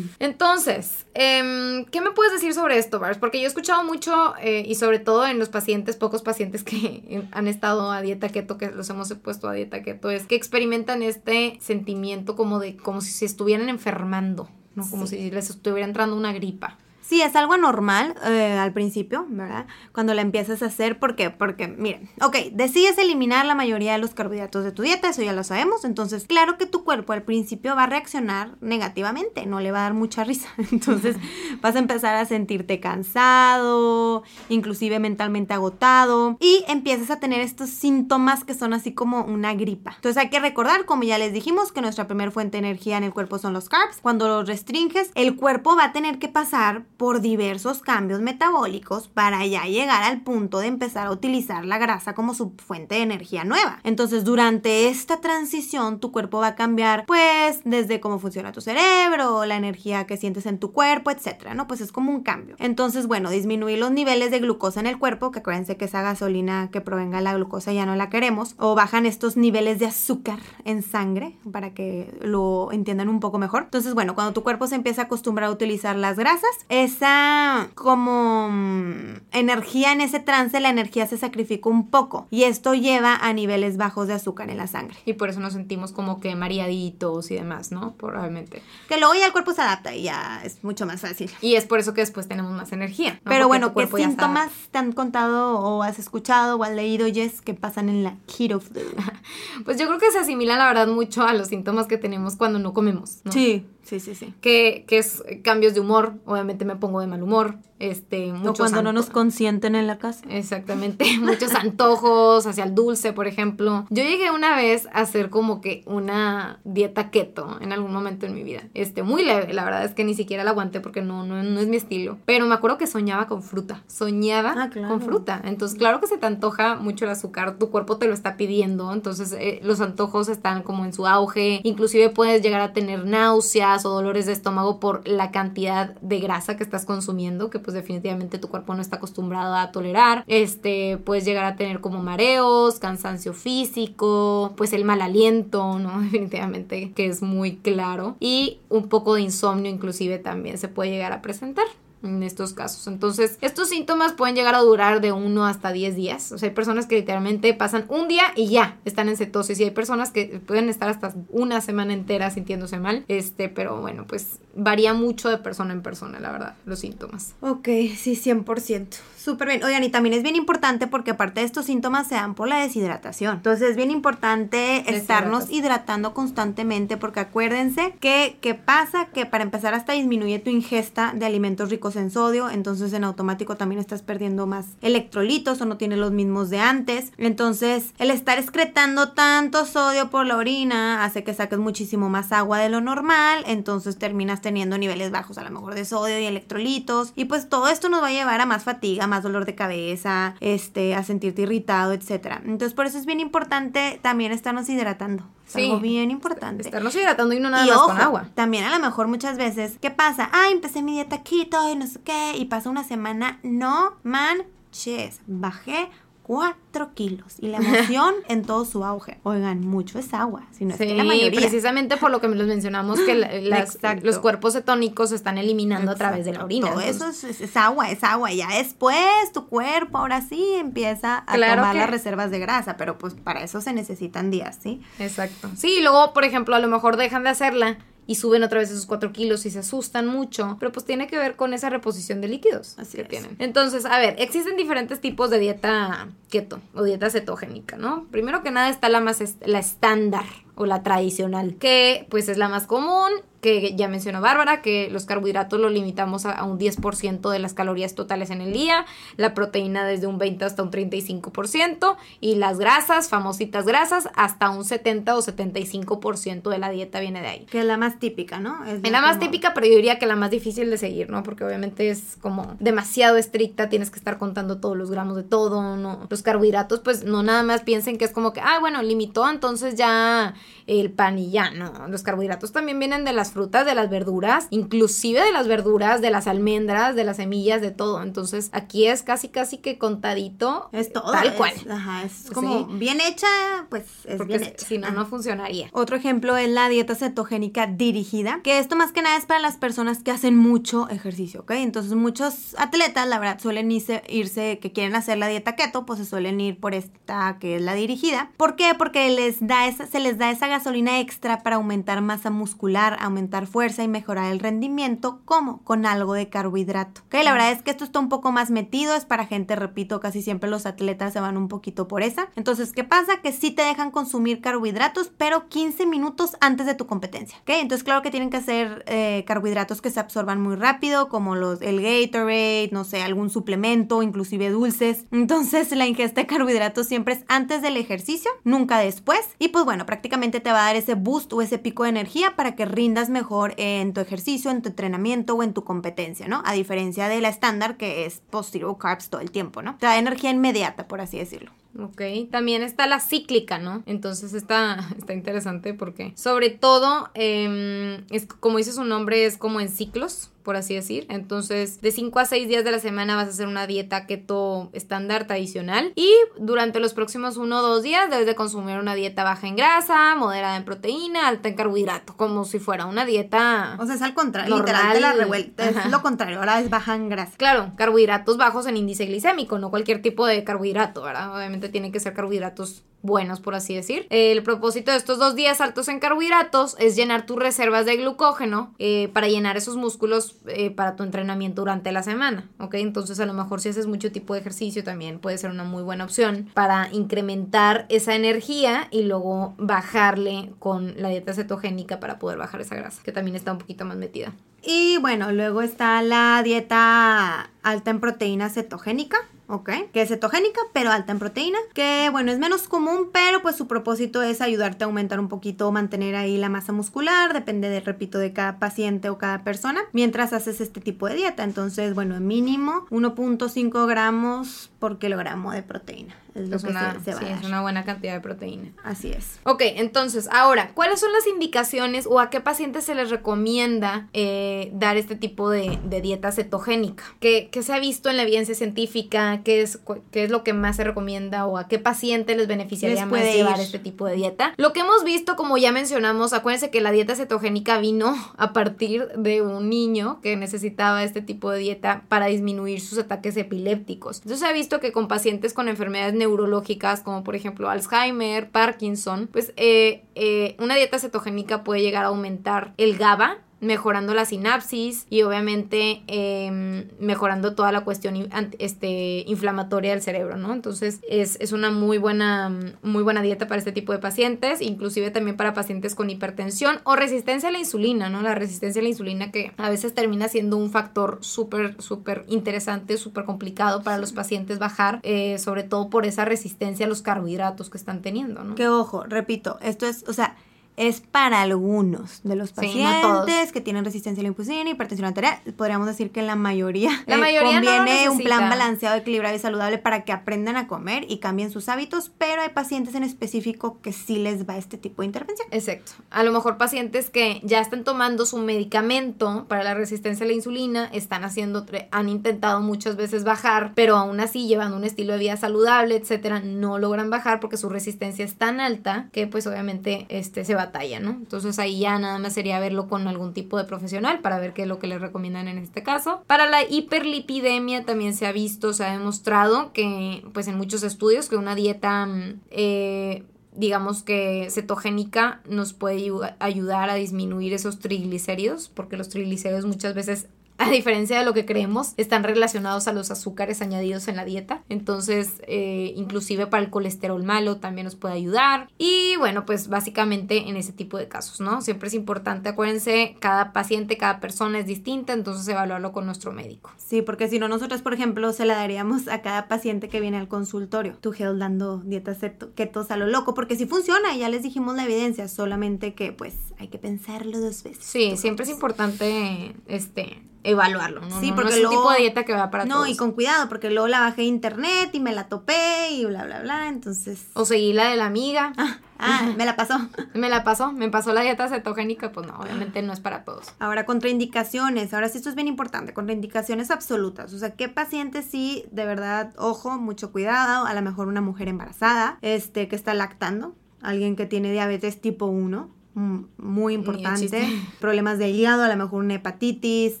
Entonces, 0.18 1.06
em, 1.14 1.84
¿qué 1.86 2.00
me 2.00 2.10
puedes 2.12 2.32
decir 2.32 2.54
sobre 2.54 2.78
esto, 2.78 2.98
Bars? 3.00 3.18
Porque 3.18 3.38
yo 3.38 3.44
he 3.44 3.48
escuchado 3.48 3.84
mucho, 3.84 4.34
eh, 4.40 4.64
y 4.66 4.74
sobre 4.74 4.98
todo 4.98 5.26
en 5.26 5.38
los 5.38 5.48
pacientes, 5.48 5.96
pocos 5.96 6.22
pacientes 6.22 6.64
que 6.64 7.26
han 7.32 7.48
estado 7.48 7.90
a 7.90 8.02
dieta 8.02 8.28
keto, 8.28 8.58
que 8.58 8.70
los 8.70 8.88
hemos 8.90 9.12
puesto 9.14 9.48
a 9.48 9.52
dieta 9.52 9.82
keto, 9.82 10.10
es 10.10 10.26
que 10.26 10.34
experimentan 10.34 11.02
este 11.02 11.58
sentimiento 11.60 12.36
como 12.36 12.58
de, 12.58 12.76
como 12.76 13.00
si 13.00 13.12
se 13.12 13.24
estuvieran 13.24 13.68
enfermando, 13.68 14.48
¿no? 14.74 14.88
Como 14.88 15.06
si 15.06 15.30
les 15.30 15.50
estuviera 15.50 15.86
entrando 15.86 16.16
una 16.16 16.32
gripa. 16.32 16.78
Sí, 17.06 17.20
es 17.20 17.36
algo 17.36 17.58
normal 17.58 18.14
eh, 18.24 18.56
al 18.58 18.72
principio, 18.72 19.26
¿verdad? 19.28 19.66
Cuando 19.92 20.14
la 20.14 20.22
empiezas 20.22 20.62
a 20.62 20.66
hacer, 20.66 20.98
¿por 20.98 21.16
qué? 21.16 21.28
Porque, 21.28 21.68
miren, 21.68 22.08
ok, 22.22 22.36
decides 22.52 22.96
eliminar 22.96 23.44
la 23.44 23.54
mayoría 23.54 23.92
de 23.92 23.98
los 23.98 24.14
carbohidratos 24.14 24.64
de 24.64 24.72
tu 24.72 24.82
dieta, 24.82 25.10
eso 25.10 25.20
ya 25.20 25.34
lo 25.34 25.44
sabemos, 25.44 25.84
entonces 25.84 26.26
claro 26.26 26.56
que 26.56 26.64
tu 26.64 26.82
cuerpo 26.82 27.12
al 27.12 27.22
principio 27.22 27.76
va 27.76 27.82
a 27.82 27.86
reaccionar 27.88 28.56
negativamente, 28.62 29.44
no 29.44 29.60
le 29.60 29.70
va 29.70 29.80
a 29.80 29.82
dar 29.82 29.92
mucha 29.92 30.24
risa, 30.24 30.48
entonces 30.72 31.16
vas 31.60 31.76
a 31.76 31.78
empezar 31.78 32.14
a 32.16 32.24
sentirte 32.24 32.80
cansado, 32.80 34.22
inclusive 34.48 34.98
mentalmente 34.98 35.52
agotado 35.52 36.38
y 36.40 36.64
empiezas 36.68 37.10
a 37.10 37.20
tener 37.20 37.42
estos 37.42 37.68
síntomas 37.68 38.44
que 38.44 38.54
son 38.54 38.72
así 38.72 38.94
como 38.94 39.24
una 39.24 39.52
gripa. 39.52 39.92
Entonces 39.96 40.22
hay 40.22 40.30
que 40.30 40.40
recordar, 40.40 40.86
como 40.86 41.02
ya 41.02 41.18
les 41.18 41.34
dijimos, 41.34 41.70
que 41.70 41.82
nuestra 41.82 42.06
primera 42.06 42.30
fuente 42.30 42.56
de 42.56 42.66
energía 42.66 42.96
en 42.96 43.04
el 43.04 43.12
cuerpo 43.12 43.38
son 43.38 43.52
los 43.52 43.68
carbs. 43.68 43.98
Cuando 44.00 44.26
los 44.26 44.48
restringes, 44.48 45.10
el 45.14 45.36
cuerpo 45.36 45.76
va 45.76 45.84
a 45.84 45.92
tener 45.92 46.18
que 46.18 46.28
pasar 46.28 46.86
por 46.96 47.20
diversos 47.20 47.80
cambios 47.80 48.20
metabólicos 48.20 49.08
para 49.08 49.44
ya 49.46 49.64
llegar 49.64 50.02
al 50.02 50.22
punto 50.22 50.58
de 50.58 50.68
empezar 50.68 51.06
a 51.06 51.10
utilizar 51.10 51.64
la 51.64 51.78
grasa 51.78 52.14
como 52.14 52.34
su 52.34 52.52
fuente 52.64 52.96
de 52.96 53.02
energía 53.02 53.44
nueva. 53.44 53.80
Entonces, 53.84 54.24
durante 54.24 54.88
esta 54.88 55.20
transición, 55.20 56.00
tu 56.00 56.12
cuerpo 56.12 56.38
va 56.38 56.48
a 56.48 56.54
cambiar, 56.54 57.06
pues, 57.06 57.60
desde 57.64 58.00
cómo 58.00 58.18
funciona 58.18 58.52
tu 58.52 58.60
cerebro, 58.60 59.44
la 59.44 59.56
energía 59.56 60.06
que 60.06 60.16
sientes 60.16 60.46
en 60.46 60.58
tu 60.58 60.72
cuerpo, 60.72 61.10
etcétera, 61.10 61.54
¿no? 61.54 61.66
Pues 61.66 61.80
es 61.80 61.92
como 61.92 62.10
un 62.10 62.22
cambio. 62.22 62.56
Entonces, 62.58 63.06
bueno, 63.06 63.30
disminuir 63.30 63.78
los 63.78 63.90
niveles 63.90 64.30
de 64.30 64.40
glucosa 64.40 64.80
en 64.80 64.86
el 64.86 64.98
cuerpo, 64.98 65.30
que 65.30 65.40
acuérdense 65.40 65.76
que 65.76 65.84
esa 65.86 66.02
gasolina 66.02 66.70
que 66.70 66.80
provenga 66.80 67.20
la 67.20 67.34
glucosa 67.34 67.72
ya 67.72 67.86
no 67.86 67.96
la 67.96 68.10
queremos, 68.10 68.54
o 68.58 68.74
bajan 68.74 69.06
estos 69.06 69.36
niveles 69.36 69.78
de 69.78 69.86
azúcar 69.86 70.38
en 70.64 70.82
sangre, 70.82 71.38
para 71.50 71.74
que 71.74 72.16
lo 72.22 72.72
entiendan 72.72 73.08
un 73.08 73.20
poco 73.20 73.38
mejor. 73.38 73.64
Entonces, 73.64 73.94
bueno, 73.94 74.14
cuando 74.14 74.32
tu 74.32 74.42
cuerpo 74.42 74.66
se 74.66 74.74
empieza 74.74 75.02
a 75.02 75.04
acostumbrar 75.04 75.48
a 75.48 75.52
utilizar 75.52 75.96
las 75.96 76.16
grasas, 76.16 76.50
esa 76.84 77.70
como 77.74 78.48
mm, 78.50 79.22
energía 79.32 79.92
en 79.92 80.00
ese 80.00 80.20
trance, 80.20 80.58
la 80.60 80.70
energía 80.70 81.06
se 81.06 81.18
sacrifica 81.18 81.68
un 81.68 81.90
poco 81.90 82.28
y 82.30 82.44
esto 82.44 82.74
lleva 82.74 83.16
a 83.16 83.32
niveles 83.32 83.76
bajos 83.76 84.08
de 84.08 84.14
azúcar 84.14 84.50
en 84.50 84.58
la 84.58 84.66
sangre. 84.66 84.96
Y 85.04 85.14
por 85.14 85.28
eso 85.28 85.40
nos 85.40 85.52
sentimos 85.52 85.92
como 85.92 86.20
que 86.20 86.34
mareaditos 86.34 87.30
y 87.30 87.34
demás, 87.34 87.72
¿no? 87.72 87.94
Probablemente. 87.94 88.62
Que 88.88 88.98
luego 88.98 89.14
ya 89.14 89.26
el 89.26 89.32
cuerpo 89.32 89.52
se 89.52 89.62
adapta 89.62 89.94
y 89.94 90.04
ya 90.04 90.40
es 90.44 90.62
mucho 90.62 90.86
más 90.86 91.00
fácil. 91.00 91.30
Y 91.40 91.54
es 91.54 91.66
por 91.66 91.78
eso 91.78 91.94
que 91.94 92.00
después 92.00 92.28
tenemos 92.28 92.52
más 92.52 92.72
energía. 92.72 93.20
Pero 93.24 93.48
bueno, 93.48 93.74
¿qué 93.74 93.86
síntomas 93.86 94.50
te 94.70 94.78
han 94.78 94.92
contado 94.92 95.58
o 95.58 95.82
has 95.82 95.98
escuchado 95.98 96.56
o 96.56 96.64
has 96.64 96.72
leído, 96.72 97.06
Jess, 97.06 97.40
que 97.40 97.54
pasan 97.54 97.88
en 97.88 98.04
la 98.04 98.16
keto 98.26 98.60
flu? 98.60 98.80
pues 99.64 99.78
yo 99.78 99.86
creo 99.86 99.98
que 99.98 100.10
se 100.10 100.18
asimilan, 100.18 100.58
la 100.58 100.66
verdad, 100.66 100.88
mucho 100.88 101.22
a 101.22 101.32
los 101.34 101.48
síntomas 101.48 101.86
que 101.86 101.98
tenemos 101.98 102.36
cuando 102.36 102.58
no 102.58 102.72
comemos. 102.72 103.20
¿no? 103.24 103.32
Sí. 103.32 103.66
Sí, 103.84 104.00
sí, 104.00 104.14
sí. 104.14 104.34
Que, 104.40 104.84
que 104.88 104.98
es 104.98 105.22
cambios 105.42 105.74
de 105.74 105.80
humor. 105.80 106.14
Obviamente 106.26 106.64
me 106.64 106.76
pongo 106.76 107.00
de 107.00 107.06
mal 107.06 107.22
humor. 107.22 107.56
Este, 107.80 108.32
muchos 108.32 108.60
o 108.60 108.62
cuando 108.62 108.82
no 108.82 108.92
nos 108.92 109.10
consienten 109.10 109.74
en 109.74 109.86
la 109.86 109.98
casa. 109.98 110.24
Exactamente. 110.30 111.04
muchos 111.20 111.54
antojos 111.54 112.46
hacia 112.46 112.64
el 112.64 112.74
dulce, 112.74 113.12
por 113.12 113.26
ejemplo. 113.26 113.84
Yo 113.90 114.02
llegué 114.02 114.30
una 114.30 114.56
vez 114.56 114.86
a 114.92 115.00
hacer 115.00 115.28
como 115.28 115.60
que 115.60 115.82
una 115.86 116.60
dieta 116.64 117.10
keto 117.10 117.58
en 117.60 117.72
algún 117.72 117.92
momento 117.92 118.26
en 118.26 118.34
mi 118.34 118.42
vida. 118.42 118.62
Este, 118.74 119.02
muy 119.02 119.24
leve. 119.24 119.52
La 119.52 119.64
verdad 119.64 119.84
es 119.84 119.92
que 119.92 120.04
ni 120.04 120.14
siquiera 120.14 120.44
la 120.44 120.50
aguanté 120.50 120.80
porque 120.80 121.02
no, 121.02 121.26
no, 121.26 121.42
no 121.42 121.60
es 121.60 121.66
mi 121.66 121.76
estilo. 121.76 122.16
Pero 122.24 122.46
me 122.46 122.54
acuerdo 122.54 122.78
que 122.78 122.86
soñaba 122.86 123.26
con 123.26 123.42
fruta. 123.42 123.82
Soñaba 123.86 124.54
Ah, 124.56 124.70
con 124.88 125.02
fruta. 125.02 125.42
Entonces, 125.44 125.76
claro 125.76 126.00
que 126.00 126.06
se 126.06 126.16
te 126.16 126.26
antoja 126.26 126.76
mucho 126.76 127.04
el 127.04 127.10
azúcar. 127.10 127.58
Tu 127.58 127.70
cuerpo 127.70 127.98
te 127.98 128.06
lo 128.06 128.14
está 128.14 128.36
pidiendo. 128.36 128.92
Entonces, 128.92 129.32
eh, 129.32 129.60
los 129.62 129.80
antojos 129.80 130.28
están 130.28 130.62
como 130.62 130.84
en 130.84 130.92
su 130.92 131.06
auge. 131.06 131.60
Inclusive 131.64 132.08
puedes 132.10 132.40
llegar 132.40 132.60
a 132.60 132.72
tener 132.72 133.04
náuseas 133.04 133.73
o 133.82 133.90
dolores 133.90 134.26
de 134.26 134.32
estómago 134.32 134.78
por 134.78 135.06
la 135.08 135.30
cantidad 135.30 135.94
de 136.00 136.20
grasa 136.20 136.56
que 136.56 136.62
estás 136.62 136.84
consumiendo, 136.84 137.50
que 137.50 137.58
pues 137.58 137.74
definitivamente 137.74 138.38
tu 138.38 138.48
cuerpo 138.48 138.74
no 138.74 138.82
está 138.82 138.96
acostumbrado 138.96 139.54
a 139.54 139.72
tolerar. 139.72 140.24
Este, 140.26 140.98
puedes 140.98 141.24
llegar 141.24 141.44
a 141.44 141.56
tener 141.56 141.80
como 141.80 142.02
mareos, 142.02 142.78
cansancio 142.78 143.32
físico, 143.32 144.52
pues 144.56 144.72
el 144.72 144.84
mal 144.84 145.00
aliento, 145.00 145.78
¿no? 145.78 146.00
Definitivamente 146.02 146.92
que 146.92 147.06
es 147.06 147.22
muy 147.22 147.56
claro. 147.56 148.16
Y 148.20 148.58
un 148.68 148.88
poco 148.88 149.14
de 149.14 149.22
insomnio 149.22 149.70
inclusive 149.70 150.18
también 150.18 150.58
se 150.58 150.68
puede 150.68 150.90
llegar 150.90 151.12
a 151.12 151.22
presentar 151.22 151.66
en 152.04 152.22
estos 152.22 152.54
casos. 152.54 152.86
Entonces, 152.86 153.38
estos 153.40 153.68
síntomas 153.68 154.12
pueden 154.12 154.34
llegar 154.34 154.54
a 154.54 154.60
durar 154.60 155.00
de 155.00 155.12
1 155.12 155.46
hasta 155.46 155.72
10 155.72 155.96
días. 155.96 156.32
O 156.32 156.38
sea, 156.38 156.48
hay 156.48 156.54
personas 156.54 156.86
que 156.86 156.96
literalmente 156.96 157.52
pasan 157.54 157.86
un 157.88 158.08
día 158.08 158.24
y 158.36 158.48
ya 158.48 158.78
están 158.84 159.08
en 159.08 159.16
cetosis. 159.16 159.58
Y 159.60 159.64
hay 159.64 159.70
personas 159.70 160.10
que 160.10 160.40
pueden 160.46 160.68
estar 160.68 160.88
hasta 160.88 161.14
una 161.30 161.60
semana 161.60 161.92
entera 161.92 162.30
sintiéndose 162.30 162.78
mal. 162.78 163.04
Este, 163.08 163.48
pero 163.48 163.80
bueno, 163.80 164.06
pues 164.06 164.38
varía 164.54 164.94
mucho 164.94 165.28
de 165.28 165.38
persona 165.38 165.72
en 165.72 165.82
persona, 165.82 166.20
la 166.20 166.32
verdad, 166.32 166.54
los 166.64 166.78
síntomas. 166.78 167.34
Ok, 167.40 167.68
sí, 167.96 168.16
100%. 168.16 168.86
Súper 169.24 169.48
bien. 169.48 169.64
Oigan, 169.64 169.82
y 169.82 169.88
también 169.88 170.14
es 170.14 170.22
bien 170.22 170.36
importante 170.36 170.86
porque 170.86 171.12
aparte 171.12 171.40
de 171.40 171.46
estos 171.46 171.64
síntomas 171.64 172.06
se 172.06 172.14
dan 172.14 172.34
por 172.34 172.46
la 172.46 172.58
deshidratación. 172.58 173.36
Entonces 173.36 173.70
es 173.70 173.74
bien 173.74 173.90
importante 173.90 174.84
estarnos 174.94 175.48
hidratando 175.48 176.12
constantemente 176.12 176.98
porque 176.98 177.20
acuérdense 177.20 177.94
que, 178.00 178.36
¿qué 178.42 178.52
pasa? 178.52 179.06
Que 179.06 179.24
para 179.24 179.42
empezar 179.42 179.72
hasta 179.72 179.94
disminuye 179.94 180.40
tu 180.40 180.50
ingesta 180.50 181.14
de 181.14 181.24
alimentos 181.24 181.70
ricos 181.70 181.96
en 181.96 182.10
sodio, 182.10 182.50
entonces 182.50 182.92
en 182.92 183.02
automático 183.02 183.56
también 183.56 183.80
estás 183.80 184.02
perdiendo 184.02 184.46
más 184.46 184.66
electrolitos 184.82 185.58
o 185.62 185.64
no 185.64 185.78
tienes 185.78 185.96
los 185.96 186.10
mismos 186.12 186.50
de 186.50 186.60
antes. 186.60 187.10
Entonces 187.16 187.94
el 187.96 188.10
estar 188.10 188.38
excretando 188.38 189.12
tanto 189.12 189.64
sodio 189.64 190.10
por 190.10 190.26
la 190.26 190.36
orina 190.36 191.02
hace 191.02 191.24
que 191.24 191.32
saques 191.32 191.58
muchísimo 191.58 192.10
más 192.10 192.30
agua 192.30 192.58
de 192.58 192.68
lo 192.68 192.82
normal, 192.82 193.42
entonces 193.46 193.96
terminas 193.98 194.42
teniendo 194.42 194.76
niveles 194.76 195.10
bajos 195.10 195.38
a 195.38 195.44
lo 195.44 195.50
mejor 195.50 195.74
de 195.74 195.86
sodio 195.86 196.20
y 196.20 196.26
electrolitos 196.26 197.14
y 197.16 197.24
pues 197.24 197.48
todo 197.48 197.68
esto 197.68 197.88
nos 197.88 198.02
va 198.02 198.08
a 198.08 198.12
llevar 198.12 198.42
a 198.42 198.44
más 198.44 198.64
fatiga, 198.64 199.13
más 199.14 199.22
dolor 199.22 199.44
de 199.44 199.54
cabeza, 199.54 200.34
este, 200.40 200.94
a 200.94 201.02
sentirte 201.02 201.42
irritado, 201.42 201.92
etcétera. 201.92 202.40
Entonces 202.44 202.74
por 202.74 202.86
eso 202.86 202.98
es 202.98 203.06
bien 203.06 203.20
importante 203.20 203.98
también 204.02 204.32
estarnos 204.32 204.68
hidratando. 204.68 205.24
Es 205.46 205.52
Sí. 205.52 205.64
algo 205.64 205.80
bien 205.80 206.10
importante. 206.10 206.62
Estarnos 206.64 206.94
hidratando 206.96 207.34
y 207.34 207.40
no 207.40 207.50
nada 207.50 207.64
Y 207.66 207.68
más 207.68 207.76
ojo, 207.78 207.86
con 207.88 208.00
agua. 208.00 208.28
también 208.34 208.64
a 208.64 208.76
lo 208.76 208.84
mejor 208.84 209.08
muchas 209.08 209.36
veces, 209.38 209.78
¿qué 209.80 209.90
pasa? 209.90 210.28
Ah, 210.32 210.48
empecé 210.50 210.82
mi 210.82 210.92
dieta 210.94 211.22
keto 211.22 211.70
y 211.70 211.76
no 211.76 211.86
sé 211.86 212.00
qué, 212.04 212.36
y 212.36 212.46
pasa 212.46 212.70
una 212.70 212.82
semana, 212.84 213.38
no 213.42 213.94
manches, 214.02 215.20
bajé 215.26 215.88
4 216.24 216.94
kilos 216.94 217.34
y 217.38 217.48
la 217.48 217.58
emoción 217.88 218.14
en 218.28 218.42
todo 218.44 218.64
su 218.64 218.82
auge. 218.84 219.18
Oigan, 219.22 219.60
mucho 219.60 219.98
es 219.98 220.12
agua, 220.14 220.42
si 220.52 220.64
no 220.64 220.72
es 220.72 220.78
Sí, 220.78 220.86
que 220.86 220.94
la 220.94 221.04
mayoría. 221.04 221.38
precisamente 221.38 221.96
por 221.98 222.10
lo 222.10 222.20
que 222.20 222.28
los 222.28 222.46
mencionamos 222.48 222.98
que 223.00 223.14
las- 223.42 223.78
los 224.02 224.18
cuerpos 224.18 224.54
cetónicos 224.54 225.10
se 225.10 225.16
están 225.16 225.38
eliminando 225.38 225.92
a 225.92 225.94
través 225.94 226.24
de 226.24 226.32
la 226.32 226.44
orina. 226.44 226.70
Todo 226.70 226.80
entonces- 226.80 227.24
eso 227.24 227.44
es, 227.44 227.50
es- 227.50 227.56
agua, 227.56 227.90
es 227.90 228.02
agua. 228.02 228.32
Ya 228.32 228.48
después 228.48 228.96
tu 229.32 229.46
cuerpo 229.46 229.98
ahora 229.98 230.22
sí 230.22 230.42
empieza 230.58 231.18
a 231.26 231.34
Claro 231.34 231.56
tomar 231.62 231.74
que- 231.74 231.80
las 231.80 231.90
reservas 231.90 232.30
de 232.30 232.38
grasa, 232.38 232.76
pero 232.76 232.96
pues 232.98 233.14
para 233.14 233.42
eso 233.42 233.60
se 233.60 233.72
necesitan 233.72 234.30
días, 234.30 234.58
¿sí? 234.62 234.80
Exacto. 234.98 235.50
Sí, 235.56 235.76
y 235.78 235.82
luego, 235.82 236.12
por 236.14 236.24
ejemplo, 236.24 236.56
a 236.56 236.58
lo 236.58 236.68
mejor 236.68 236.96
dejan 236.96 237.22
de 237.24 237.30
hacerla 237.30 237.78
y 238.06 238.16
suben 238.16 238.42
otra 238.42 238.58
vez 238.60 238.70
esos 238.70 238.86
4 238.86 239.12
kilos 239.12 239.46
y 239.46 239.50
se 239.50 239.60
asustan 239.60 240.06
mucho, 240.06 240.56
pero 240.60 240.72
pues 240.72 240.84
tiene 240.84 241.06
que 241.06 241.16
ver 241.18 241.36
con 241.36 241.54
esa 241.54 241.70
reposición 241.70 242.20
de 242.20 242.28
líquidos 242.28 242.78
Así 242.78 242.96
que 242.96 243.02
es. 243.04 243.08
tienen. 243.08 243.36
Entonces, 243.38 243.86
a 243.86 243.98
ver, 243.98 244.14
existen 244.18 244.56
diferentes 244.56 245.00
tipos 245.00 245.30
de 245.30 245.38
dieta 245.38 246.08
keto 246.30 246.60
o 246.74 246.82
dieta 246.82 247.08
cetogénica, 247.10 247.76
¿no? 247.76 248.06
Primero 248.10 248.42
que 248.42 248.50
nada 248.50 248.68
está 248.68 248.88
la 248.88 249.00
más 249.00 249.20
est- 249.20 249.42
la 249.46 249.58
estándar 249.58 250.24
o 250.56 250.66
la 250.66 250.82
tradicional, 250.82 251.56
que 251.56 252.06
pues 252.10 252.28
es 252.28 252.38
la 252.38 252.48
más 252.48 252.66
común, 252.66 253.10
que 253.44 253.76
ya 253.76 253.88
mencionó 253.88 254.22
Bárbara, 254.22 254.62
que 254.62 254.88
los 254.90 255.04
carbohidratos 255.04 255.60
lo 255.60 255.68
limitamos 255.68 256.24
a, 256.24 256.32
a 256.32 256.44
un 256.44 256.58
10% 256.58 257.30
de 257.30 257.38
las 257.38 257.52
calorías 257.52 257.94
totales 257.94 258.30
en 258.30 258.40
el 258.40 258.54
día, 258.54 258.86
la 259.18 259.34
proteína 259.34 259.84
desde 259.84 260.06
un 260.06 260.16
20 260.16 260.46
hasta 260.46 260.62
un 260.62 260.70
35% 260.70 261.96
y 262.22 262.36
las 262.36 262.58
grasas, 262.58 263.10
famositas 263.10 263.66
grasas, 263.66 264.08
hasta 264.14 264.48
un 264.48 264.64
70 264.64 265.14
o 265.14 265.20
75% 265.20 266.48
de 266.48 266.58
la 266.58 266.70
dieta 266.70 267.00
viene 267.00 267.20
de 267.20 267.28
ahí. 267.28 267.46
Que 267.50 267.58
es 267.58 267.66
la 267.66 267.76
más 267.76 267.98
típica, 267.98 268.40
¿no? 268.40 268.64
Es 268.64 268.90
la 268.90 269.02
más 269.02 269.18
típica, 269.18 269.52
pero 269.52 269.66
yo 269.66 269.76
diría 269.76 269.98
que 269.98 270.06
la 270.06 270.16
más 270.16 270.30
difícil 270.30 270.70
de 270.70 270.78
seguir, 270.78 271.10
¿no? 271.10 271.22
Porque 271.22 271.44
obviamente 271.44 271.90
es 271.90 272.16
como 272.22 272.56
demasiado 272.60 273.18
estricta, 273.18 273.68
tienes 273.68 273.90
que 273.90 273.98
estar 273.98 274.16
contando 274.16 274.56
todos 274.58 274.74
los 274.74 274.90
gramos 274.90 275.16
de 275.16 275.22
todo, 275.22 275.76
¿no? 275.76 276.06
Los 276.08 276.22
carbohidratos, 276.22 276.80
pues 276.80 277.04
no 277.04 277.22
nada 277.22 277.42
más 277.42 277.60
piensen 277.60 277.98
que 277.98 278.06
es 278.06 278.10
como 278.10 278.32
que, 278.32 278.40
ah, 278.40 278.56
bueno, 278.60 278.82
limitó, 278.82 279.28
entonces 279.28 279.74
ya 279.74 280.34
el 280.66 280.90
pan 280.90 281.18
y 281.18 281.30
ya, 281.30 281.50
no. 281.50 281.88
Los 281.88 282.02
carbohidratos 282.02 282.52
también 282.52 282.78
vienen 282.78 283.04
de 283.04 283.12
las 283.12 283.32
frutas, 283.32 283.66
de 283.66 283.74
las 283.74 283.90
verduras, 283.90 284.46
inclusive 284.50 285.20
de 285.22 285.32
las 285.32 285.46
verduras, 285.48 286.00
de 286.00 286.10
las 286.10 286.26
almendras, 286.26 286.94
de 286.96 287.04
las 287.04 287.16
semillas, 287.18 287.60
de 287.60 287.70
todo. 287.70 288.02
Entonces 288.02 288.48
aquí 288.52 288.86
es 288.86 289.02
casi, 289.02 289.28
casi 289.28 289.58
que 289.58 289.78
contadito. 289.78 290.68
Es 290.72 290.92
todo. 290.92 291.12
Tal 291.12 291.28
es- 291.28 291.32
cual. 291.34 291.52
Ajá, 291.70 292.02
es 292.04 292.30
como 292.32 292.66
Sí. 292.68 292.74
bien 292.78 293.00
hecha, 293.00 293.26
pues 293.68 293.84
es 294.04 294.16
Porque 294.16 294.38
bien 294.38 294.50
hecha. 294.50 294.66
si 294.66 294.78
no, 294.78 294.90
no 294.90 295.06
funcionaría. 295.06 295.68
Otro 295.72 295.96
ejemplo 295.96 296.36
es 296.36 296.48
la 296.48 296.68
dieta 296.68 296.94
cetogénica 296.94 297.66
dirigida, 297.66 298.40
que 298.42 298.58
esto 298.58 298.76
más 298.76 298.92
que 298.92 299.02
nada 299.02 299.16
es 299.16 299.26
para 299.26 299.40
las 299.40 299.56
personas 299.56 300.02
que 300.02 300.10
hacen 300.10 300.36
mucho 300.36 300.88
ejercicio, 300.88 301.40
¿ok? 301.40 301.52
Entonces 301.52 301.92
muchos 301.94 302.54
atletas, 302.58 303.06
la 303.08 303.18
verdad, 303.18 303.38
suelen 303.40 303.70
irse, 303.70 304.02
irse 304.08 304.58
que 304.60 304.72
quieren 304.72 304.94
hacer 304.94 305.18
la 305.18 305.28
dieta 305.28 305.56
keto, 305.56 305.84
pues 305.86 305.98
se 305.98 306.04
suelen 306.04 306.40
ir 306.40 306.58
por 306.58 306.74
esta 306.74 307.36
que 307.40 307.56
es 307.56 307.62
la 307.62 307.74
dirigida. 307.74 308.30
¿Por 308.36 308.56
qué? 308.56 308.74
Porque 308.76 309.08
les 309.10 309.46
da 309.46 309.66
esa, 309.66 309.86
se 309.86 310.00
les 310.00 310.18
da 310.18 310.30
esa 310.30 310.48
gasolina 310.58 311.00
extra 311.00 311.42
para 311.42 311.56
aumentar 311.56 312.00
masa 312.00 312.30
muscular, 312.30 312.96
aumentar 313.00 313.46
fuerza 313.46 313.82
y 313.82 313.88
mejorar 313.88 314.32
el 314.32 314.40
rendimiento, 314.40 315.20
como 315.24 315.62
con 315.62 315.86
algo 315.86 316.14
de 316.14 316.28
carbohidrato. 316.28 317.02
Ok, 317.06 317.16
la 317.24 317.32
verdad 317.32 317.52
es 317.52 317.62
que 317.62 317.70
esto 317.70 317.84
está 317.84 317.98
un 317.98 318.08
poco 318.08 318.32
más 318.32 318.50
metido, 318.50 318.94
es 318.94 319.04
para 319.04 319.26
gente, 319.26 319.56
repito, 319.56 320.00
casi 320.00 320.22
siempre 320.22 320.48
los 320.48 320.66
atletas 320.66 321.12
se 321.12 321.20
van 321.20 321.36
un 321.36 321.48
poquito 321.48 321.88
por 321.88 322.02
esa. 322.02 322.28
Entonces, 322.36 322.72
¿qué 322.72 322.84
pasa? 322.84 323.20
Que 323.22 323.32
sí 323.32 323.50
te 323.50 323.62
dejan 323.62 323.90
consumir 323.90 324.40
carbohidratos, 324.40 325.10
pero 325.16 325.48
15 325.48 325.86
minutos 325.86 326.36
antes 326.40 326.66
de 326.66 326.74
tu 326.74 326.86
competencia. 326.86 327.38
Ok, 327.40 327.50
entonces 327.50 327.84
claro 327.84 328.02
que 328.02 328.10
tienen 328.10 328.30
que 328.30 328.36
hacer 328.36 328.84
eh, 328.86 329.24
carbohidratos 329.26 329.80
que 329.80 329.90
se 329.90 330.00
absorban 330.00 330.40
muy 330.40 330.56
rápido, 330.56 331.08
como 331.08 331.34
los, 331.34 331.60
el 331.62 331.82
Gatorade, 331.82 332.70
no 332.72 332.84
sé, 332.84 333.02
algún 333.02 333.30
suplemento, 333.30 334.02
inclusive 334.02 334.50
dulces. 334.50 335.06
Entonces, 335.10 335.70
la 335.72 335.86
ingesta 335.86 336.20
de 336.20 336.26
carbohidratos 336.26 336.86
siempre 336.86 337.14
es 337.14 337.24
antes 337.28 337.62
del 337.62 337.76
ejercicio, 337.76 338.30
nunca 338.44 338.78
después. 338.78 339.20
Y 339.38 339.48
pues 339.48 339.64
bueno, 339.64 339.86
prácticamente 339.86 340.40
te 340.44 340.52
va 340.52 340.62
a 340.62 340.66
dar 340.66 340.76
ese 340.76 340.94
boost 340.94 341.32
o 341.32 341.42
ese 341.42 341.58
pico 341.58 341.82
de 341.82 341.88
energía 341.88 342.36
para 342.36 342.54
que 342.54 342.66
rindas 342.66 343.10
mejor 343.10 343.54
en 343.56 343.92
tu 343.92 344.00
ejercicio, 344.00 344.52
en 344.52 344.62
tu 344.62 344.68
entrenamiento 344.68 345.34
o 345.34 345.42
en 345.42 345.52
tu 345.52 345.64
competencia, 345.64 346.28
¿no? 346.28 346.42
A 346.44 346.52
diferencia 346.52 347.08
de 347.08 347.20
la 347.20 347.28
estándar 347.30 347.76
que 347.76 348.06
es 348.06 348.22
post 348.30 348.54
carbs 348.78 349.10
todo 349.10 349.20
el 349.20 349.32
tiempo, 349.32 349.62
¿no? 349.62 349.76
Te 349.78 349.86
da 349.86 349.98
energía 349.98 350.30
inmediata, 350.30 350.86
por 350.86 351.00
así 351.00 351.18
decirlo. 351.18 351.50
Ok, 351.80 352.02
también 352.30 352.62
está 352.62 352.86
la 352.86 353.00
cíclica, 353.00 353.58
¿no? 353.58 353.82
Entonces 353.86 354.32
está, 354.34 354.88
está 354.98 355.12
interesante 355.12 355.74
porque 355.74 356.12
sobre 356.14 356.50
todo, 356.50 357.10
em, 357.14 358.04
es 358.10 358.26
como 358.26 358.58
dice 358.58 358.72
su 358.72 358.84
nombre, 358.84 359.24
es 359.24 359.36
como 359.36 359.60
en 359.60 359.68
ciclos, 359.68 360.30
por 360.44 360.56
así 360.56 360.74
decir. 360.74 361.06
Entonces, 361.08 361.80
de 361.80 361.90
5 361.90 362.18
a 362.18 362.26
6 362.26 362.46
días 362.46 362.64
de 362.64 362.70
la 362.70 362.78
semana 362.78 363.16
vas 363.16 363.26
a 363.26 363.30
hacer 363.30 363.48
una 363.48 363.66
dieta 363.66 364.06
keto 364.06 364.70
estándar 364.72 365.26
tradicional 365.26 365.92
y 365.96 366.10
durante 366.38 366.78
los 366.78 366.94
próximos 366.94 367.36
1 367.36 367.58
o 367.58 367.62
2 367.62 367.82
días 367.82 368.10
debes 368.10 368.26
de 368.26 368.34
consumir 368.34 368.78
una 368.78 368.94
dieta 368.94 369.24
baja 369.24 369.48
en 369.48 369.56
grasa, 369.56 370.14
moderada 370.14 370.56
en 370.56 370.64
proteína, 370.64 371.26
alta 371.26 371.48
en 371.48 371.54
carbohidrato, 371.54 372.16
como 372.16 372.44
si 372.44 372.58
fuera 372.58 372.86
una 372.86 373.04
dieta 373.04 373.76
O 373.80 373.86
sea, 373.86 373.94
es 373.94 374.02
al 374.02 374.14
contrario, 374.14 374.56
literal 374.56 374.92
de 374.92 375.00
la 375.00 375.12
revuelta, 375.14 375.68
es 375.68 375.90
lo 375.90 376.02
contrario, 376.02 376.38
ahora 376.38 376.60
es 376.60 376.68
baja 376.68 376.94
en 376.94 377.08
grasa. 377.08 377.32
Claro, 377.36 377.72
carbohidratos 377.76 378.36
bajos 378.36 378.66
en 378.66 378.76
índice 378.76 379.06
glicémico, 379.06 379.58
no 379.58 379.70
cualquier 379.70 380.02
tipo 380.02 380.26
de 380.26 380.44
carbohidrato, 380.44 381.02
¿verdad? 381.02 381.34
Obviamente 381.34 381.70
tienen 381.70 381.90
que 381.90 382.00
ser 382.00 382.12
carbohidratos 382.12 382.84
buenos, 383.04 383.40
por 383.40 383.54
así 383.54 383.74
decir. 383.74 384.06
El 384.10 384.42
propósito 384.42 384.90
de 384.90 384.96
estos 384.96 385.18
dos 385.18 385.36
días 385.36 385.60
altos 385.60 385.88
en 385.88 386.00
carbohidratos 386.00 386.74
es 386.78 386.96
llenar 386.96 387.26
tus 387.26 387.36
reservas 387.36 387.84
de 387.86 387.96
glucógeno 387.96 388.74
eh, 388.78 389.10
para 389.12 389.28
llenar 389.28 389.56
esos 389.56 389.76
músculos 389.76 390.33
eh, 390.46 390.70
para 390.70 390.96
tu 390.96 391.02
entrenamiento 391.02 391.62
durante 391.62 391.92
la 391.92 392.02
semana, 392.02 392.48
¿ok? 392.58 392.74
Entonces 392.74 393.20
a 393.20 393.26
lo 393.26 393.32
mejor 393.32 393.60
si 393.60 393.68
haces 393.68 393.86
mucho 393.86 394.12
tipo 394.12 394.34
de 394.34 394.40
ejercicio 394.40 394.84
también 394.84 395.18
puede 395.18 395.38
ser 395.38 395.50
una 395.50 395.64
muy 395.64 395.82
buena 395.82 396.04
opción 396.04 396.50
para 396.54 396.88
incrementar 396.92 397.86
esa 397.88 398.14
energía 398.14 398.88
y 398.90 399.04
luego 399.04 399.54
bajarle 399.58 400.52
con 400.58 400.94
la 401.00 401.08
dieta 401.08 401.32
cetogénica 401.32 402.00
para 402.00 402.18
poder 402.18 402.38
bajar 402.38 402.60
esa 402.60 402.76
grasa, 402.76 403.02
que 403.02 403.12
también 403.12 403.36
está 403.36 403.52
un 403.52 403.58
poquito 403.58 403.84
más 403.84 403.96
metida. 403.96 404.32
Y 404.62 404.98
bueno, 404.98 405.30
luego 405.30 405.60
está 405.60 406.00
la 406.02 406.40
dieta 406.42 407.50
alta 407.62 407.90
en 407.90 408.00
proteína 408.00 408.48
cetogénica. 408.48 409.18
¿Ok? 409.48 409.70
Que 409.92 410.02
es 410.02 410.08
cetogénica, 410.08 410.60
pero 410.72 410.90
alta 410.90 411.12
en 411.12 411.18
proteína, 411.18 411.58
que 411.72 412.08
bueno, 412.10 412.32
es 412.32 412.38
menos 412.38 412.68
común, 412.68 413.10
pero 413.12 413.42
pues 413.42 413.56
su 413.56 413.66
propósito 413.66 414.22
es 414.22 414.40
ayudarte 414.40 414.84
a 414.84 414.86
aumentar 414.86 415.20
un 415.20 415.28
poquito 415.28 415.70
mantener 415.72 416.14
ahí 416.14 416.36
la 416.36 416.48
masa 416.48 416.72
muscular, 416.72 417.32
depende 417.32 417.68
de, 417.68 417.80
repito, 417.80 418.18
de 418.18 418.32
cada 418.32 418.58
paciente 418.58 419.08
o 419.08 419.18
cada 419.18 419.44
persona, 419.44 419.82
mientras 419.92 420.32
haces 420.32 420.60
este 420.60 420.80
tipo 420.80 421.08
de 421.08 421.14
dieta. 421.14 421.44
Entonces, 421.44 421.94
bueno, 421.94 422.18
mínimo 422.20 422.86
1.5 422.90 423.86
gramos 423.86 424.70
por 424.78 424.98
kilogramo 424.98 425.52
de 425.52 425.62
proteína. 425.62 426.14
Es 426.34 426.64
una, 426.64 427.00
se, 427.04 427.12
sí, 427.12 427.24
es 427.26 427.46
una 427.46 427.62
buena 427.62 427.84
cantidad 427.84 428.12
de 428.12 428.20
proteína. 428.20 428.72
Así 428.82 429.12
es. 429.12 429.38
Ok, 429.44 429.62
entonces, 429.64 430.28
ahora, 430.32 430.72
¿cuáles 430.74 430.98
son 430.98 431.12
las 431.12 431.26
indicaciones 431.28 432.06
o 432.06 432.18
a 432.18 432.28
qué 432.28 432.40
pacientes 432.40 432.84
se 432.84 432.94
les 432.94 433.10
recomienda 433.10 434.08
eh, 434.12 434.70
dar 434.72 434.96
este 434.96 435.14
tipo 435.14 435.48
de, 435.48 435.78
de 435.84 436.00
dieta 436.00 436.32
cetogénica? 436.32 437.04
¿Qué, 437.20 437.48
¿Qué, 437.52 437.62
se 437.62 437.72
ha 437.72 437.78
visto 437.78 438.10
en 438.10 438.16
la 438.16 438.24
evidencia 438.24 438.54
científica? 438.54 439.42
¿Qué 439.44 439.62
es, 439.62 439.78
¿Qué 440.10 440.24
es 440.24 440.30
lo 440.30 440.42
que 440.42 440.52
más 440.52 440.76
se 440.76 440.84
recomienda 440.84 441.46
o 441.46 441.56
a 441.56 441.68
qué 441.68 441.78
paciente 441.78 442.34
les 442.34 442.48
beneficiaría 442.48 443.02
Les 443.02 443.10
más 443.10 443.22
llevar 443.22 443.58
ir. 443.58 443.64
este 443.64 443.78
tipo 443.78 444.06
de 444.06 444.16
dieta? 444.16 444.54
Lo 444.56 444.72
que 444.72 444.80
hemos 444.80 445.04
visto, 445.04 445.36
como 445.36 445.56
ya 445.56 445.70
mencionamos, 445.70 446.32
acuérdense 446.32 446.70
que 446.70 446.80
la 446.80 446.90
dieta 446.90 447.14
cetogénica 447.14 447.78
vino 447.78 448.14
a 448.36 448.52
partir 448.52 449.06
de 449.16 449.40
un 449.42 449.68
niño 449.68 450.20
que 450.20 450.36
necesitaba 450.36 451.04
este 451.04 451.22
tipo 451.22 451.50
de 451.50 451.60
dieta 451.60 452.02
para 452.08 452.26
disminuir 452.26 452.80
sus 452.80 452.98
ataques 452.98 453.36
epilépticos. 453.36 454.16
Entonces 454.18 454.40
se 454.40 454.46
ha 454.46 454.52
visto 454.52 454.80
que 454.80 454.90
con 454.90 455.06
pacientes 455.06 455.52
con 455.52 455.68
enfermedades 455.68 456.14
neurológicas 456.24 457.02
como 457.02 457.22
por 457.22 457.36
ejemplo 457.36 457.68
Alzheimer, 457.68 458.50
Parkinson, 458.50 459.28
pues 459.30 459.52
eh, 459.56 460.04
eh, 460.14 460.56
una 460.58 460.74
dieta 460.74 460.98
cetogénica 460.98 461.64
puede 461.64 461.82
llegar 461.82 462.04
a 462.04 462.08
aumentar 462.08 462.72
el 462.78 462.96
GABA 462.96 463.38
mejorando 463.60 464.14
la 464.14 464.24
sinapsis 464.24 465.06
y 465.10 465.22
obviamente 465.22 466.02
eh, 466.06 466.88
mejorando 466.98 467.54
toda 467.54 467.72
la 467.72 467.82
cuestión 467.82 468.28
este, 468.58 469.24
inflamatoria 469.26 469.92
del 469.92 470.02
cerebro, 470.02 470.36
¿no? 470.36 470.52
Entonces 470.52 471.00
es, 471.08 471.36
es 471.40 471.52
una 471.52 471.70
muy 471.70 471.98
buena, 471.98 472.52
muy 472.82 473.02
buena 473.02 473.22
dieta 473.22 473.46
para 473.46 473.58
este 473.58 473.72
tipo 473.72 473.92
de 473.92 473.98
pacientes, 473.98 474.60
inclusive 474.60 475.10
también 475.10 475.36
para 475.36 475.54
pacientes 475.54 475.94
con 475.94 476.10
hipertensión 476.10 476.80
o 476.84 476.96
resistencia 476.96 477.48
a 477.48 477.52
la 477.52 477.58
insulina, 477.58 478.08
¿no? 478.08 478.22
La 478.22 478.34
resistencia 478.34 478.80
a 478.80 478.82
la 478.82 478.88
insulina 478.88 479.30
que 479.30 479.52
a 479.56 479.70
veces 479.70 479.94
termina 479.94 480.28
siendo 480.28 480.56
un 480.56 480.70
factor 480.70 481.18
súper, 481.22 481.80
súper 481.80 482.24
interesante, 482.28 482.96
súper 482.98 483.24
complicado 483.24 483.82
para 483.82 483.98
los 483.98 484.12
pacientes 484.12 484.58
bajar, 484.58 485.00
eh, 485.02 485.38
sobre 485.38 485.62
todo 485.62 485.90
por 485.90 486.06
esa 486.06 486.24
resistencia 486.24 486.86
a 486.86 486.88
los 486.88 487.02
carbohidratos 487.02 487.70
que 487.70 487.78
están 487.78 488.02
teniendo, 488.02 488.44
¿no? 488.44 488.54
Que 488.54 488.68
ojo, 488.68 489.04
repito, 489.04 489.58
esto 489.62 489.86
es, 489.86 490.04
o 490.08 490.12
sea, 490.12 490.36
es 490.76 491.00
para 491.00 491.40
algunos 491.42 492.20
de 492.24 492.36
los 492.36 492.50
Sí, 492.50 492.56
pacientes 492.56 493.46
no 493.46 493.52
que 493.52 493.60
tienen 493.60 493.84
resistencia 493.84 494.20
a 494.20 494.24
la 494.24 494.28
insulina, 494.28 494.70
hipertensión 494.70 495.06
arterial. 495.06 495.38
Podríamos 495.56 495.86
decir 495.86 496.10
que 496.10 496.22
la 496.22 496.36
mayoría, 496.36 496.90
La 497.06 497.16
eh, 497.16 497.34
no 497.42 497.50
conviene 497.50 498.08
un 498.08 498.18
plan 498.18 498.50
balanceado, 498.50 498.96
equilibrado 498.96 499.36
y 499.36 499.38
saludable 499.38 499.78
para 499.78 500.04
que 500.04 500.12
aprendan 500.12 500.56
a 500.56 500.66
comer 500.66 501.06
y 501.08 501.18
cambien 501.18 501.50
sus 501.50 501.68
hábitos, 501.68 502.10
pero 502.18 502.42
hay 502.42 502.48
pacientes 502.50 502.94
en 502.94 503.04
específico 503.04 503.78
que 503.80 503.92
sí 503.92 504.16
les 504.16 504.48
va 504.48 504.56
este 504.56 504.78
tipo 504.78 505.02
de 505.02 505.06
intervención. 505.06 505.48
Exacto. 505.50 505.92
A 506.10 506.22
lo 506.22 506.32
mejor 506.32 506.56
pacientes 506.56 507.10
que 507.10 507.40
ya 507.44 507.60
están 507.60 507.84
tomando 507.84 508.26
su 508.26 508.38
medicamento 508.38 509.46
para 509.48 509.62
la 509.62 509.74
resistencia 509.74 510.24
a 510.24 510.28
la 510.28 510.34
insulina, 510.34 510.88
están 510.92 511.24
haciendo, 511.24 511.66
han 511.90 512.08
intentado 512.08 512.60
muchas 512.60 512.96
veces 512.96 513.24
bajar, 513.24 513.72
pero 513.74 513.96
aún 513.96 514.20
así 514.20 514.48
llevando 514.48 514.76
un 514.76 514.84
estilo 514.84 515.12
de 515.12 515.20
vida 515.20 515.36
saludable, 515.36 515.96
etcétera, 515.96 516.40
no 516.40 516.78
logran 516.78 517.10
bajar 517.10 517.40
porque 517.40 517.56
su 517.56 517.68
resistencia 517.68 518.24
es 518.24 518.34
tan 518.34 518.60
alta 518.60 519.08
que 519.12 519.26
pues 519.26 519.46
obviamente 519.46 520.06
este 520.08 520.44
se 520.44 520.54
batalla, 520.66 521.00
¿no? 521.00 521.10
Entonces 521.10 521.58
ahí 521.58 521.80
ya 521.80 521.98
nada 521.98 522.18
más 522.18 522.32
sería 522.34 522.58
verlo 522.60 522.88
con 522.88 523.06
algún 523.08 523.32
tipo 523.34 523.56
de 523.58 523.64
profesional 523.64 524.20
para 524.20 524.38
ver 524.38 524.52
qué 524.52 524.62
es 524.62 524.68
lo 524.68 524.78
que 524.78 524.86
les 524.86 525.00
recomiendan 525.00 525.48
en 525.48 525.58
este 525.58 525.82
caso. 525.82 526.22
Para 526.26 526.48
la 526.48 526.62
hiperlipidemia 526.68 527.84
también 527.84 528.14
se 528.14 528.26
ha 528.26 528.32
visto, 528.32 528.72
se 528.72 528.84
ha 528.84 528.92
demostrado 528.92 529.72
que 529.72 530.24
pues 530.32 530.48
en 530.48 530.56
muchos 530.56 530.82
estudios 530.82 531.28
que 531.28 531.36
una 531.36 531.54
dieta 531.54 532.06
mm, 532.06 532.40
eh, 532.50 533.24
digamos 533.56 534.02
que 534.02 534.48
cetogénica 534.50 535.40
nos 535.48 535.74
puede 535.74 535.98
ayu- 535.98 536.34
ayudar 536.40 536.90
a 536.90 536.94
disminuir 536.94 537.52
esos 537.52 537.78
triglicéridos, 537.78 538.68
porque 538.68 538.96
los 538.96 539.08
triglicéridos 539.10 539.64
muchas 539.64 539.94
veces 539.94 540.26
a 540.58 540.70
diferencia 540.70 541.18
de 541.18 541.24
lo 541.24 541.34
que 541.34 541.46
creemos, 541.46 541.94
están 541.96 542.22
relacionados 542.22 542.86
a 542.86 542.92
los 542.92 543.10
azúcares 543.10 543.60
añadidos 543.60 544.08
en 544.08 544.16
la 544.16 544.24
dieta. 544.24 544.62
Entonces, 544.68 545.42
eh, 545.46 545.92
inclusive 545.96 546.46
para 546.46 546.62
el 546.62 546.70
colesterol 546.70 547.22
malo 547.22 547.56
también 547.56 547.86
nos 547.86 547.96
puede 547.96 548.14
ayudar. 548.14 548.68
Y 548.78 549.16
bueno, 549.18 549.44
pues 549.46 549.68
básicamente 549.68 550.48
en 550.48 550.56
ese 550.56 550.72
tipo 550.72 550.96
de 550.96 551.08
casos, 551.08 551.40
¿no? 551.40 551.60
Siempre 551.60 551.88
es 551.88 551.94
importante, 551.94 552.50
acuérdense, 552.50 553.16
cada 553.18 553.52
paciente, 553.52 553.96
cada 553.96 554.20
persona 554.20 554.58
es 554.58 554.66
distinta, 554.66 555.12
entonces 555.12 555.46
evaluarlo 555.48 555.92
con 555.92 556.06
nuestro 556.06 556.32
médico. 556.32 556.70
Sí, 556.76 557.02
porque 557.02 557.28
si 557.28 557.38
no, 557.38 557.48
nosotros, 557.48 557.82
por 557.82 557.94
ejemplo, 557.94 558.32
se 558.32 558.44
la 558.44 558.54
daríamos 558.54 559.08
a 559.08 559.22
cada 559.22 559.48
paciente 559.48 559.88
que 559.88 560.00
viene 560.00 560.18
al 560.18 560.28
consultorio. 560.28 560.96
Tu 561.00 561.12
gel 561.12 561.38
dando 561.38 561.78
dietas 561.78 562.18
ketos 562.54 562.90
a 562.90 562.96
lo 562.96 563.06
loco, 563.06 563.34
porque 563.34 563.56
sí 563.56 563.66
funciona, 563.66 564.16
ya 564.16 564.28
les 564.28 564.42
dijimos 564.42 564.76
la 564.76 564.84
evidencia, 564.84 565.26
solamente 565.28 565.94
que 565.94 566.12
pues 566.12 566.34
hay 566.58 566.68
que 566.68 566.78
pensarlo 566.78 567.40
dos 567.40 567.62
veces. 567.62 567.84
Sí, 567.84 568.16
siempre 568.16 568.44
es 568.44 568.50
importante, 568.50 569.54
este, 569.66 570.22
evaluarlo, 570.44 571.00
¿no? 571.00 571.20
Sí, 571.20 571.30
No- 571.30 571.34
porque 571.36 571.50
no 571.50 571.56
es 571.56 571.56
un 571.56 571.62
luego- 571.70 571.82
tipo 571.82 571.92
de 571.92 571.98
dieta 572.00 572.24
que 572.24 572.32
va 572.34 572.50
para 572.50 572.64
No, 572.66 572.74
todos. 572.76 572.88
y 572.90 572.96
con 572.96 573.12
cuidado, 573.12 573.48
porque 573.48 573.70
luego 573.70 573.88
la 573.88 574.00
bajé 574.00 574.22
de 574.22 574.28
internet 574.28 574.90
y 574.92 575.00
me 575.00 575.12
la 575.12 575.28
topé 575.28 575.90
y 575.92 576.04
bla, 576.04 576.24
bla, 576.24 576.40
bla. 576.40 576.68
Entonces. 576.68 577.26
O 577.34 577.44
seguí 577.44 577.72
la 577.72 577.88
de 577.88 577.96
la 577.96 578.06
amiga. 578.06 578.52
Ah, 578.98 579.32
me 579.36 579.44
la 579.44 579.56
pasó. 579.56 579.74
Me 580.14 580.28
la 580.28 580.44
pasó, 580.44 580.72
me 580.72 580.88
pasó 580.88 581.12
la 581.12 581.22
dieta 581.22 581.48
cetogénica, 581.48 582.12
pues 582.12 582.26
no, 582.28 582.38
obviamente 582.38 582.80
no 582.80 582.92
es 582.92 583.00
para 583.00 583.24
todos. 583.24 583.52
Ahora, 583.58 583.84
contraindicaciones. 583.86 584.94
Ahora 584.94 585.08
sí, 585.08 585.18
esto 585.18 585.28
es 585.28 585.34
bien 585.34 585.48
importante. 585.48 585.92
Contraindicaciones 585.92 586.70
absolutas. 586.70 587.32
O 587.34 587.38
sea, 587.38 587.50
¿qué 587.56 587.68
paciente 587.68 588.22
sí, 588.22 588.64
de 588.70 588.86
verdad, 588.86 589.32
ojo, 589.36 589.76
mucho 589.78 590.12
cuidado? 590.12 590.64
A 590.66 590.72
lo 590.74 590.82
mejor 590.82 591.08
una 591.08 591.20
mujer 591.20 591.48
embarazada, 591.48 592.18
este, 592.22 592.68
que 592.68 592.76
está 592.76 592.94
lactando. 592.94 593.54
Alguien 593.82 594.14
que 594.16 594.26
tiene 594.26 594.52
diabetes 594.52 595.00
tipo 595.00 595.26
1. 595.26 595.68
mm, 595.94 596.18
Muy 596.38 596.74
importante. 596.74 597.46
Problemas 597.80 598.18
de 598.18 598.30
hígado, 598.30 598.62
a 598.62 598.68
lo 598.68 598.76
mejor 598.76 599.02
una 599.04 599.14
hepatitis. 599.14 600.00